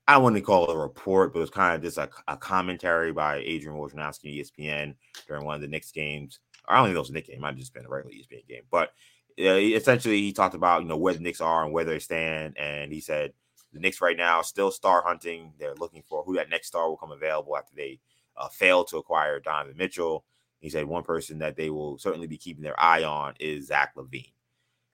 I 0.06 0.16
wouldn't 0.16 0.44
call 0.44 0.70
it 0.70 0.74
a 0.74 0.78
report, 0.78 1.32
but 1.32 1.40
it 1.40 1.42
was 1.42 1.50
kind 1.50 1.76
of 1.76 1.82
just 1.82 1.98
a, 1.98 2.08
a 2.26 2.36
commentary 2.38 3.12
by 3.12 3.36
Adrian 3.36 3.78
Wojnarowski, 3.78 4.40
ESPN, 4.40 4.94
during 5.26 5.44
one 5.44 5.56
of 5.56 5.60
the 5.60 5.68
Knicks 5.68 5.92
games. 5.92 6.40
I 6.66 6.76
don't 6.76 6.86
think 6.86 6.96
it 6.96 7.00
was 7.00 7.10
a 7.10 7.12
Knicks 7.12 7.28
game; 7.28 7.36
it 7.36 7.40
might 7.40 7.48
have 7.48 7.58
just 7.58 7.74
been 7.74 7.84
a 7.84 7.88
regular 7.88 8.14
ESPN 8.14 8.48
game. 8.48 8.62
But 8.70 8.92
uh, 9.38 9.56
essentially, 9.56 10.20
he 10.22 10.32
talked 10.32 10.54
about 10.54 10.82
you 10.82 10.88
know 10.88 10.96
where 10.96 11.12
the 11.12 11.20
Knicks 11.20 11.42
are 11.42 11.64
and 11.64 11.72
where 11.72 11.84
they 11.84 11.98
stand, 11.98 12.56
and 12.56 12.90
he 12.90 13.00
said 13.00 13.34
the 13.78 13.82
Knicks 13.82 14.00
right 14.00 14.16
now 14.16 14.42
still 14.42 14.70
star 14.70 15.02
hunting. 15.02 15.52
They're 15.58 15.74
looking 15.74 16.02
for 16.08 16.22
who 16.24 16.34
that 16.34 16.50
next 16.50 16.68
star 16.68 16.88
will 16.88 16.96
come 16.96 17.12
available 17.12 17.56
after 17.56 17.74
they 17.74 18.00
uh, 18.36 18.48
fail 18.48 18.84
to 18.84 18.98
acquire 18.98 19.40
Donovan 19.40 19.76
Mitchell. 19.76 20.24
He 20.60 20.68
said 20.68 20.84
one 20.84 21.04
person 21.04 21.38
that 21.38 21.56
they 21.56 21.70
will 21.70 21.98
certainly 21.98 22.26
be 22.26 22.36
keeping 22.36 22.64
their 22.64 22.78
eye 22.80 23.04
on 23.04 23.34
is 23.38 23.68
Zach 23.68 23.94
LaVine. 23.96 24.32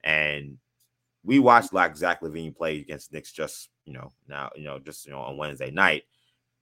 And 0.03 0.59
we 1.25 1.39
watched 1.39 1.73
like 1.73 1.97
Zach 1.97 2.21
LaVine 2.21 2.55
play 2.55 2.81
against 2.81 3.13
Knicks 3.13 3.33
just 3.33 3.71
you 3.87 3.95
know 3.95 4.13
now 4.29 4.51
you 4.55 4.65
know 4.65 4.79
just 4.79 5.07
you 5.07 5.13
know 5.13 5.21
on 5.21 5.39
Wednesday 5.39 5.71
night. 5.71 6.05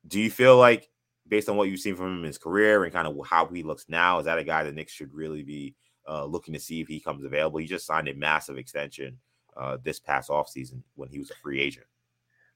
Do 0.06 0.20
you 0.20 0.30
feel 0.30 0.56
like 0.56 0.88
based 1.28 1.48
on 1.48 1.56
what 1.56 1.68
you've 1.68 1.80
seen 1.80 1.96
from 1.96 2.06
him 2.06 2.18
in 2.18 2.24
his 2.24 2.38
career 2.38 2.84
and 2.84 2.92
kind 2.92 3.06
of 3.06 3.16
how 3.26 3.46
he 3.46 3.62
looks 3.62 3.86
now, 3.88 4.18
is 4.18 4.24
that 4.24 4.38
a 4.38 4.44
guy 4.44 4.62
the 4.62 4.72
Knicks 4.72 4.92
should 4.92 5.12
really 5.12 5.42
be 5.42 5.74
uh, 6.08 6.24
looking 6.24 6.54
to 6.54 6.60
see 6.60 6.80
if 6.80 6.88
he 6.88 7.00
comes 7.00 7.24
available? 7.24 7.58
He 7.58 7.66
just 7.66 7.86
signed 7.86 8.08
a 8.08 8.14
massive 8.14 8.58
extension 8.58 9.18
uh, 9.56 9.78
this 9.82 10.00
past 10.00 10.30
offseason 10.30 10.82
when 10.94 11.08
he 11.08 11.18
was 11.18 11.30
a 11.30 11.34
free 11.34 11.60
agent. 11.60 11.86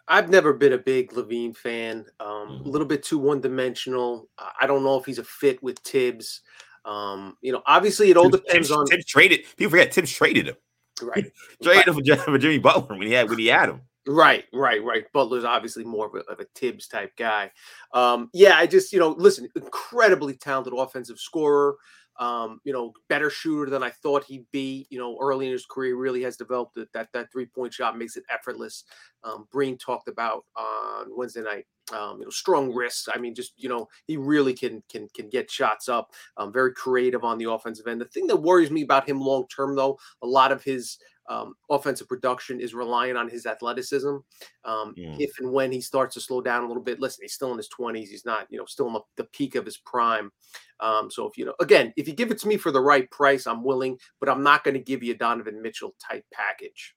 I've 0.09 0.31
never 0.31 0.53
been 0.53 0.73
a 0.75 0.79
big 0.79 1.11
LaVine 1.13 1.57
fan. 1.57 2.07
Um. 2.21 2.63
A 2.65 2.69
little 2.69 2.87
bit 2.87 3.03
too 3.03 3.19
one 3.19 3.41
dimensional. 3.41 4.29
I 4.61 4.67
don't 4.67 4.85
know 4.85 4.99
if 4.99 5.05
he's 5.05 5.19
a 5.19 5.25
fit 5.25 5.63
with 5.63 5.79
Thibs. 5.81 6.43
Um, 6.85 7.37
you 7.41 7.51
know, 7.53 7.63
obviously 7.67 8.11
it 8.11 8.17
all 8.17 8.31
Thibs- 8.31 8.45
depends 8.45 8.69
Thibs, 8.69 8.79
on 8.79 8.87
Thibs 8.87 9.05
traded. 9.07 9.41
People 9.57 9.71
forget 9.73 9.93
Thibs 9.93 10.13
traded 10.13 10.49
him. 10.49 10.57
right, 11.03 11.33
Traded 11.63 11.89
him 11.89 11.95
for, 11.95 12.03
Jim- 12.03 12.19
for 12.19 12.39
Jimmy 12.39 12.59
Butler 12.59 12.97
when 12.97 13.07
he 13.09 13.13
had 13.13 13.29
when 13.29 13.39
he 13.41 13.49
had 13.49 13.69
him. 13.71 13.81
right, 14.07 14.45
right, 14.53 14.81
right. 14.85 15.05
Butler's 15.13 15.43
obviously 15.45 15.83
more 15.83 16.07
of 16.07 16.15
a, 16.15 16.19
of 16.31 16.39
a 16.39 16.47
Thibs 16.55 16.87
type 16.87 17.11
guy. 17.17 17.51
Um, 17.93 18.31
yeah, 18.33 18.57
I 18.57 18.67
just 18.69 18.93
you 18.93 19.01
know, 19.01 19.09
listen, 19.19 19.49
incredibly 19.57 20.35
talented 20.35 20.73
offensive 20.77 21.19
scorer. 21.19 21.75
Um, 22.19 22.61
you 22.65 22.73
know, 22.73 22.93
better 23.09 23.31
shooter 23.31 23.71
than 23.71 23.83
I 23.83 23.91
thought 23.91 24.25
he'd 24.25 24.47
be. 24.53 24.87
You 24.91 24.99
know, 24.99 25.19
early 25.21 25.47
in 25.47 25.53
his 25.53 25.67
career, 25.67 25.97
really 25.97 26.23
has 26.23 26.37
developed 26.37 26.77
it. 26.79 26.89
That 26.95 27.09
that 27.13 27.31
three 27.33 27.47
point 27.47 27.75
shot 27.75 27.99
makes 27.99 28.17
it 28.17 28.25
effortless. 28.31 28.85
Um, 29.25 29.47
Breen 29.53 29.77
talked 29.79 30.09
about 30.09 30.45
on 30.57 31.07
Wednesday 31.17 31.43
night. 31.43 31.67
Um, 31.93 32.19
you 32.19 32.25
know, 32.25 32.31
strong 32.31 32.75
wrists. 32.75 33.09
I 33.15 33.19
mean, 33.19 33.35
just 33.35 33.53
you 33.57 33.69
know, 33.69 33.89
he 34.07 34.17
really 34.17 34.55
can 34.55 34.83
can 34.91 35.09
can 35.15 35.29
get 35.29 35.51
shots 35.51 35.89
up. 35.89 36.13
Um, 36.37 36.53
very 36.53 36.73
creative 36.73 37.25
on 37.25 37.39
the 37.39 37.51
offensive 37.51 37.87
end. 37.87 38.01
The 38.01 38.07
thing 38.07 38.27
that 38.29 38.37
worries 38.37 38.71
me 38.71 38.83
about 38.83 39.09
him 39.09 39.21
long 39.21 39.47
term, 39.49 39.77
though, 39.77 39.99
a 40.23 40.27
lot 40.27 40.53
of 40.53 40.63
his 40.63 40.99
um, 41.29 41.55
offensive 41.71 42.09
production 42.09 42.61
is 42.61 42.75
reliant 42.75 43.19
on 43.19 43.29
his 43.29 43.47
athleticism. 43.47 44.17
Um, 44.65 44.95
Mm. 44.97 45.21
If 45.21 45.39
and 45.39 45.53
when 45.53 45.73
he 45.73 45.81
starts 45.81 46.15
to 46.15 46.21
slow 46.21 46.41
down 46.41 46.65
a 46.65 46.67
little 46.67 46.83
bit, 46.83 47.01
listen, 47.01 47.23
he's 47.23 47.35
still 47.35 47.53
in 47.53 47.59
his 47.59 47.69
twenties. 47.69 48.11
He's 48.11 48.25
not, 48.25 48.47
you 48.51 48.59
know, 48.59 48.65
still 48.65 48.87
in 48.87 48.93
the, 48.93 49.01
the 49.17 49.25
peak 49.25 49.55
of 49.55 49.65
his 49.65 49.77
prime. 49.77 50.33
Um, 50.81 51.11
so 51.11 51.27
if 51.27 51.37
you 51.37 51.45
know, 51.45 51.55
again, 51.61 51.93
if 51.97 52.09
you 52.09 52.15
give 52.15 52.31
it 52.31 52.39
to 52.41 52.49
me 52.49 52.57
for 52.57 52.71
the 52.71 52.81
right 52.81 53.11
price, 53.11 53.47
I'm 53.47 53.65
willing, 53.65 53.99
but 54.21 54.29
I'm 54.29 54.43
not 54.43 54.65
going 54.65 54.75
to 54.75 54.81
give 54.81 55.03
you 55.03 55.15
a 55.15 55.17
Donovan 55.17 55.61
Mitchell 55.63 55.95
type 55.99 56.25
package 56.33 56.95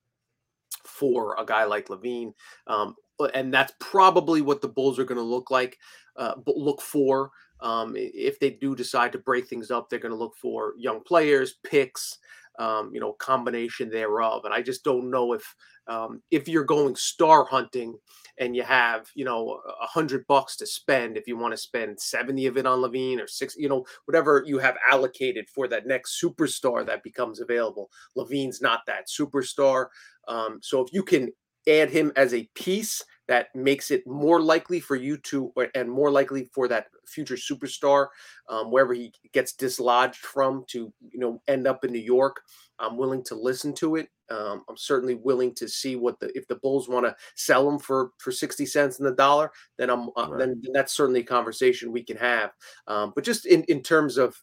for 0.85 1.35
a 1.39 1.45
guy 1.45 1.65
like 1.65 1.87
LaVine. 1.87 2.33
Um, 2.67 2.95
and 3.33 3.53
that's 3.53 3.73
probably 3.79 4.41
what 4.41 4.61
the 4.61 4.69
Bulls 4.69 4.97
are 4.97 5.03
going 5.03 5.17
to 5.17 5.23
look 5.23 5.51
like, 5.51 5.77
uh, 6.15 6.35
look 6.45 6.81
for. 6.81 7.31
Um, 7.61 7.93
if 7.97 8.39
they 8.39 8.51
do 8.51 8.75
decide 8.75 9.11
to 9.11 9.17
break 9.17 9.47
things 9.47 9.71
up, 9.71 9.89
they're 9.89 9.99
going 9.99 10.13
to 10.13 10.17
look 10.17 10.37
for 10.37 10.73
young 10.77 11.01
players, 11.03 11.55
picks, 11.63 12.17
um, 12.59 12.91
you 12.93 12.99
know, 12.99 13.13
combination 13.13 13.89
thereof. 13.89 14.45
And 14.45 14.53
I 14.53 14.61
just 14.61 14.83
don't 14.83 15.09
know 15.09 15.33
if 15.33 15.55
um, 15.87 16.21
if 16.29 16.47
you're 16.47 16.65
going 16.65 16.95
star 16.95 17.45
hunting 17.45 17.95
and 18.37 18.55
you 18.55 18.61
have 18.63 19.09
you 19.15 19.25
know 19.25 19.59
a 19.81 19.87
hundred 19.87 20.27
bucks 20.27 20.55
to 20.57 20.67
spend, 20.67 21.17
if 21.17 21.27
you 21.27 21.37
want 21.37 21.53
to 21.53 21.57
spend 21.57 21.99
seventy 21.99 22.45
of 22.45 22.57
it 22.57 22.67
on 22.67 22.79
LaVine 22.79 23.19
or 23.19 23.27
six, 23.27 23.55
you 23.57 23.69
know, 23.69 23.85
whatever 24.05 24.43
you 24.45 24.59
have 24.59 24.75
allocated 24.91 25.47
for 25.49 25.67
that 25.69 25.87
next 25.87 26.21
superstar 26.21 26.85
that 26.85 27.01
becomes 27.03 27.39
available. 27.39 27.89
LaVine's 28.17 28.61
not 28.61 28.81
that 28.85 29.07
superstar. 29.07 29.87
Um, 30.27 30.59
so 30.61 30.81
if 30.81 30.93
you 30.93 31.01
can 31.01 31.29
add 31.67 31.89
him 31.89 32.11
as 32.15 32.33
a 32.33 32.49
piece 32.55 33.03
that 33.29 33.55
makes 33.55 33.91
it 33.91 34.05
more 34.07 34.41
likely 34.41 34.81
for 34.81 34.97
you 34.97 35.17
to 35.17 35.53
and 35.75 35.89
more 35.89 36.11
likely 36.11 36.49
for 36.53 36.67
that 36.67 36.87
future 37.07 37.35
superstar 37.37 38.07
um, 38.49 38.71
wherever 38.71 38.93
he 38.93 39.13
gets 39.33 39.53
dislodged 39.53 40.17
from 40.19 40.65
to 40.67 40.93
you 41.11 41.19
know 41.19 41.41
end 41.47 41.67
up 41.67 41.85
in 41.85 41.91
new 41.93 41.99
york 41.99 42.41
i'm 42.79 42.97
willing 42.97 43.23
to 43.23 43.35
listen 43.35 43.73
to 43.73 43.95
it 43.95 44.09
um, 44.31 44.63
i'm 44.69 44.77
certainly 44.77 45.15
willing 45.15 45.53
to 45.55 45.67
see 45.67 45.95
what 45.95 46.19
the 46.19 46.35
if 46.37 46.47
the 46.47 46.55
bulls 46.57 46.89
want 46.89 47.05
to 47.05 47.15
sell 47.35 47.67
him 47.69 47.79
for 47.79 48.11
for 48.19 48.31
60 48.31 48.65
cents 48.65 48.99
in 48.99 49.05
the 49.05 49.15
dollar 49.15 49.51
then 49.77 49.89
i'm 49.89 50.09
uh, 50.17 50.27
Right. 50.27 50.37
then, 50.37 50.59
then 50.63 50.73
that's 50.73 50.93
certainly 50.93 51.21
a 51.21 51.25
conversation 51.25 51.91
we 51.91 52.03
can 52.03 52.17
have 52.17 52.51
um, 52.87 53.11
but 53.15 53.23
just 53.23 53.45
in 53.45 53.63
in 53.63 53.81
terms 53.81 54.17
of 54.17 54.35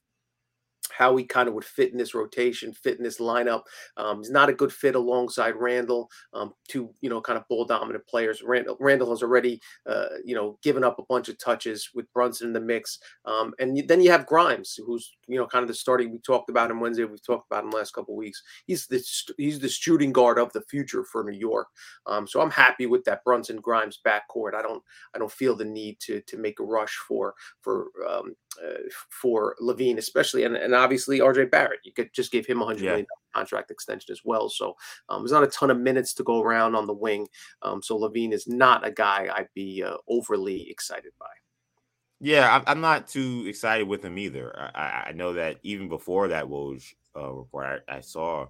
how 0.91 1.17
he 1.17 1.25
kind 1.25 1.49
of 1.49 1.55
would 1.55 1.65
fit 1.65 1.93
in 1.93 1.99
this 1.99 2.15
rotation, 2.15 2.73
fit 2.73 2.99
in 2.99 3.05
this 3.05 3.19
lineup. 3.19 3.63
Um, 3.97 4.19
he's 4.19 4.31
not 4.31 4.49
a 4.49 4.55
good 4.55 4.73
fit 4.73 4.95
alongside 4.95 5.57
Randle, 5.57 6.09
um, 6.33 6.53
two 6.69 6.91
you 7.01 7.11
know 7.11 7.21
kind 7.21 7.39
of 7.39 7.49
ball 7.49 7.65
dominant 7.65 8.07
players. 8.07 8.43
Randle, 8.43 8.77
Randle 8.81 9.11
has 9.11 9.23
already 9.23 9.61
uh, 9.87 10.07
you 10.25 10.35
know 10.35 10.59
given 10.63 10.85
up 10.85 10.99
a 10.99 11.05
bunch 11.09 11.29
of 11.29 11.39
touches 11.39 11.91
with 11.95 12.13
Brunson 12.13 12.49
in 12.49 12.53
the 12.53 12.61
mix, 12.61 12.99
um, 13.25 13.53
and 13.59 13.87
then 13.89 14.01
you 14.01 14.11
have 14.11 14.27
Grimes, 14.27 14.79
who's 14.85 15.17
you 15.27 15.39
know 15.39 15.47
kind 15.47 15.63
of 15.63 15.69
the 15.69 15.75
starting. 15.75 16.11
We 16.11 16.19
talked 16.19 16.51
about 16.51 16.71
him 16.71 16.81
Wednesday. 16.81 17.05
We've 17.05 17.25
talked 17.25 17.51
about 17.51 17.65
him 17.65 17.71
last 17.71 17.95
couple 17.95 18.17
weeks. 18.17 18.43
He's 18.67 18.87
the 18.87 19.03
he's 19.39 19.59
the 19.59 19.69
shooting 19.69 20.13
guard 20.13 20.39
of 20.39 20.53
the 20.53 20.63
future 20.63 21.05
for 21.05 21.25
New 21.25 21.39
York. 21.39 21.69
Um, 22.07 22.27
so 22.27 22.41
I'm 22.41 22.51
happy 22.51 22.87
with 22.87 23.05
that 23.05 23.25
Brunson 23.25 23.57
Grimes 23.61 24.01
backcourt. 24.07 24.55
I 24.55 24.63
don't 24.63 24.83
I 25.15 25.19
don't 25.19 25.33
feel 25.33 25.57
the 25.57 25.65
need 25.65 25.99
to 26.01 26.21
to 26.23 26.37
make 26.37 26.61
a 26.61 26.65
rush 26.65 26.97
for 27.09 27.35
for 27.61 27.87
um, 28.09 28.35
uh, 28.63 28.79
for 29.11 29.57
LaVine, 29.61 29.99
especially, 29.99 30.45
and, 30.45 30.57
and 30.57 30.75
obviously 30.77 31.21
RJ 31.21 31.51
Barrett. 31.51 31.81
You 31.85 31.93
could 31.93 32.13
just 32.13 32.31
give 32.33 32.47
him 32.47 32.61
a 32.63 32.65
hundred 32.65 32.83
Yeah. 32.85 32.91
million 32.91 33.07
dollar 33.07 33.43
contract 33.45 33.71
extension 33.71 34.13
as 34.13 34.21
well. 34.25 34.49
So 34.49 34.75
um, 35.09 35.23
there's 35.23 35.33
not 35.33 35.43
a 35.45 35.49
ton 35.49 35.71
of 35.71 35.79
minutes 35.79 36.15
to 36.15 36.23
go 36.25 36.41
around 36.43 36.75
on 36.75 36.87
the 36.87 36.95
wing. 36.95 37.27
Um, 37.63 37.83
so 37.83 37.99
LaVine 37.99 38.33
is 38.33 38.47
not 38.47 38.87
a 38.87 38.91
guy 38.91 39.29
I'd 39.35 39.49
be 39.55 39.83
uh, 39.83 39.97
overly 40.09 40.71
excited 40.71 41.13
by. 41.19 41.27
Yeah, 42.19 42.63
I'm, 42.67 42.81
not 42.81 43.09
too 43.09 43.45
excited 43.47 43.87
with 43.87 44.03
him 44.03 44.17
either. 44.19 44.59
I, 44.59 44.81
I- 44.81 45.05
I 45.09 45.13
know 45.13 45.35
that 45.35 45.59
even 45.63 45.89
before 45.89 46.29
that 46.29 46.47
Woj 46.47 46.83
uh, 47.15 47.31
report, 47.31 47.85
I, 47.89 47.97
I 47.97 48.01
saw 48.01 48.47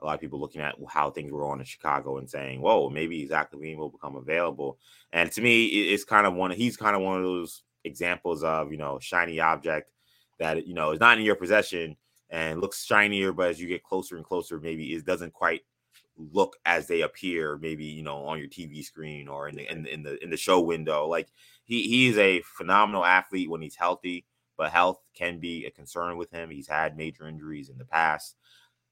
a 0.00 0.04
lot 0.04 0.14
of 0.14 0.20
people 0.20 0.38
looking 0.38 0.60
at 0.60 0.74
how 0.88 1.10
things 1.10 1.32
were 1.32 1.40
going 1.40 1.58
in 1.58 1.64
Chicago 1.64 2.18
and 2.18 2.28
saying, 2.28 2.60
"Whoa, 2.60 2.90
maybe 2.90 3.26
Zach 3.26 3.52
LaVine 3.52 3.78
will 3.78 3.88
become 3.88 4.16
available." 4.16 4.78
And 5.12 5.32
to 5.32 5.40
me, 5.40 5.64
it's 5.64 6.04
kind 6.04 6.26
of 6.26 6.34
one. 6.34 6.50
He's 6.50 6.76
kind 6.76 6.94
of 6.94 7.00
one 7.00 7.16
of 7.16 7.22
those 7.24 7.62
examples 7.84 8.42
of 8.44 8.70
you 8.70 8.76
know 8.76 8.98
shiny 9.00 9.40
object 9.40 9.90
that 10.38 10.66
you 10.66 10.74
know 10.74 10.92
is 10.92 11.00
not 11.00 11.18
in 11.18 11.24
your 11.24 11.36
possession 11.36 11.96
and 12.30 12.60
looks 12.60 12.84
shinier, 12.84 13.32
but 13.32 13.50
as 13.50 13.60
you 13.60 13.68
get 13.68 13.84
closer 13.84 14.16
and 14.16 14.24
closer, 14.24 14.58
maybe 14.58 14.92
it 14.92 15.06
doesn't 15.06 15.32
quite 15.32 15.62
look 16.16 16.56
as 16.64 16.86
they 16.86 17.02
appear. 17.02 17.58
Maybe 17.58 17.84
you 17.84 18.02
know 18.02 18.24
on 18.26 18.38
your 18.38 18.48
TV 18.48 18.84
screen 18.84 19.28
or 19.28 19.48
in 19.48 19.56
the 19.56 19.70
in 19.70 19.82
the 19.82 19.94
in 19.94 20.02
the, 20.02 20.24
in 20.24 20.30
the 20.30 20.36
show 20.36 20.60
window, 20.60 21.06
like 21.06 21.28
he 21.64 21.82
he 21.88 22.08
is 22.08 22.18
a 22.18 22.42
phenomenal 22.42 23.04
athlete 23.04 23.50
when 23.50 23.62
he's 23.62 23.76
healthy, 23.76 24.24
but 24.56 24.72
health 24.72 25.00
can 25.14 25.38
be 25.38 25.64
a 25.66 25.70
concern 25.70 26.16
with 26.16 26.30
him. 26.30 26.50
He's 26.50 26.68
had 26.68 26.96
major 26.96 27.28
injuries 27.28 27.68
in 27.68 27.78
the 27.78 27.84
past. 27.84 28.36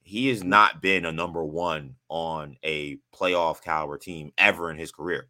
He 0.03 0.29
has 0.29 0.45
not 0.45 0.83
been 0.83 1.07
a 1.07 1.13
number 1.13 1.43
one 1.45 1.95
on 2.09 2.59
a 2.63 2.99
playoff 3.15 3.63
caliber 3.63 3.97
team 3.97 4.33
ever 4.37 4.71
in 4.71 4.77
his 4.77 4.93
career. 4.93 5.29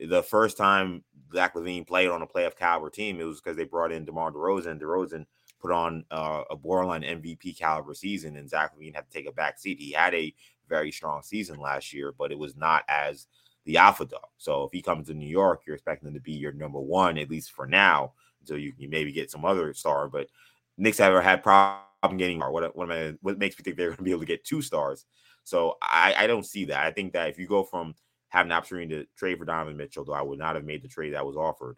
The 0.00 0.24
first 0.24 0.56
time 0.56 1.04
Zach 1.32 1.54
LaVine 1.54 1.86
played 1.86 2.08
on 2.08 2.22
a 2.22 2.26
playoff 2.26 2.56
caliber 2.56 2.90
team, 2.90 3.20
it 3.20 3.24
was 3.24 3.40
because 3.40 3.56
they 3.56 3.64
brought 3.64 3.92
in 3.92 4.04
DeMar 4.04 4.32
DeRozan. 4.32 4.80
DeRozan 4.80 5.26
put 5.60 5.72
on 5.72 6.04
uh, 6.10 6.42
a 6.50 6.56
borderline 6.56 7.02
MVP 7.02 7.58
caliber 7.58 7.94
season, 7.94 8.36
and 8.36 8.48
Zach 8.48 8.72
LaVine 8.76 8.94
had 8.94 9.10
to 9.10 9.16
take 9.16 9.28
a 9.28 9.32
back 9.32 9.58
seat. 9.58 9.80
He 9.80 9.92
had 9.92 10.14
a 10.14 10.34
very 10.68 10.92
strong 10.92 11.22
season 11.22 11.58
last 11.60 11.92
year, 11.92 12.12
but 12.16 12.32
it 12.32 12.38
was 12.38 12.56
not 12.56 12.84
as 12.88 13.26
the 13.64 13.76
alpha 13.76 14.06
dog. 14.06 14.26
So 14.38 14.64
if 14.64 14.72
he 14.72 14.82
comes 14.82 15.08
to 15.08 15.14
New 15.14 15.28
York, 15.28 15.62
you're 15.66 15.76
expecting 15.76 16.08
him 16.08 16.14
to 16.14 16.20
be 16.20 16.32
your 16.32 16.52
number 16.52 16.80
one, 16.80 17.18
at 17.18 17.30
least 17.30 17.52
for 17.52 17.66
now, 17.66 18.12
until 18.40 18.58
you 18.58 18.72
can 18.72 18.90
maybe 18.90 19.12
get 19.12 19.30
some 19.30 19.44
other 19.44 19.74
star. 19.74 20.08
But 20.08 20.28
Knicks 20.76 21.00
ever 21.00 21.20
had 21.20 21.42
problem 21.42 22.16
getting 22.16 22.38
what 22.40 22.76
what, 22.76 22.90
I, 22.90 23.14
what 23.20 23.38
makes 23.38 23.58
me 23.58 23.62
think 23.62 23.76
they're 23.76 23.88
going 23.88 23.98
to 23.98 24.02
be 24.02 24.12
able 24.12 24.20
to 24.20 24.26
get 24.26 24.44
two 24.44 24.62
stars. 24.62 25.04
So 25.44 25.76
I, 25.82 26.14
I 26.16 26.26
don't 26.26 26.46
see 26.46 26.66
that. 26.66 26.84
I 26.84 26.90
think 26.90 27.12
that 27.14 27.28
if 27.28 27.38
you 27.38 27.46
go 27.46 27.64
from 27.64 27.94
having 28.28 28.50
the 28.50 28.54
opportunity 28.54 28.94
to 28.94 29.06
trade 29.16 29.38
for 29.38 29.44
Donovan 29.44 29.76
Mitchell, 29.76 30.04
though 30.04 30.12
I 30.12 30.22
would 30.22 30.38
not 30.38 30.54
have 30.54 30.64
made 30.64 30.82
the 30.82 30.88
trade 30.88 31.14
that 31.14 31.26
was 31.26 31.36
offered. 31.36 31.76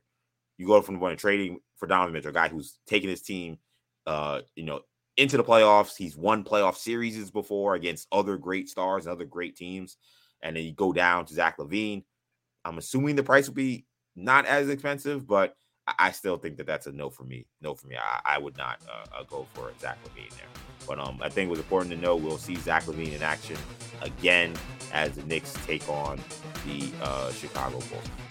You 0.59 0.66
go 0.66 0.83
from 0.83 0.99
the 0.99 1.07
of 1.07 1.19
trading 1.19 1.61
for 1.77 1.87
Donovan 1.87 2.12
Mitchell, 2.12 2.31
a 2.31 2.35
guy 2.35 2.49
who's 2.49 2.79
taking 2.87 3.09
his 3.09 3.23
team, 3.23 3.59
uh, 4.06 4.40
you 4.54 4.64
know, 4.64 4.80
into 5.16 5.36
the 5.36 5.44
playoffs. 5.44 5.96
He's 5.96 6.16
won 6.16 6.44
playoff 6.44 6.76
series 6.76 7.30
before 7.30 7.74
against 7.74 8.08
other 8.12 8.36
great 8.36 8.68
stars 8.68 9.06
and 9.06 9.12
other 9.12 9.24
great 9.24 9.56
teams. 9.56 9.96
And 10.42 10.56
then 10.56 10.64
you 10.64 10.72
go 10.72 10.92
down 10.92 11.26
to 11.26 11.34
Zach 11.34 11.58
LaVine. 11.58 12.04
I'm 12.64 12.78
assuming 12.78 13.16
the 13.16 13.22
price 13.22 13.46
will 13.46 13.54
be 13.54 13.84
not 14.16 14.46
as 14.46 14.68
expensive, 14.68 15.26
but 15.26 15.54
I, 15.98 16.12
still 16.12 16.36
think 16.36 16.56
that 16.58 16.66
that's 16.66 16.86
a 16.86 16.92
no 16.92 17.10
for 17.10 17.24
me. 17.24 17.46
No 17.60 17.74
for 17.74 17.88
me. 17.88 17.96
I, 17.96 18.36
I 18.36 18.38
would 18.38 18.56
not 18.56 18.80
uh, 18.88 19.18
uh, 19.18 19.24
go 19.24 19.46
for 19.54 19.72
Zach 19.80 19.98
LaVine 20.04 20.30
there. 20.36 20.46
But 20.86 20.98
um, 20.98 21.18
I 21.22 21.28
think 21.28 21.48
it 21.48 21.50
was 21.50 21.58
important 21.58 21.92
to 21.94 22.00
know 22.00 22.16
we'll 22.16 22.38
see 22.38 22.56
Zach 22.56 22.84
LaVine 22.84 23.14
in 23.14 23.22
action 23.22 23.56
again 24.02 24.54
as 24.92 25.16
the 25.16 25.22
Knicks 25.24 25.54
take 25.66 25.88
on 25.88 26.20
the 26.66 26.90
uh, 27.02 27.32
Chicago 27.32 27.78
Bulls. 27.78 28.30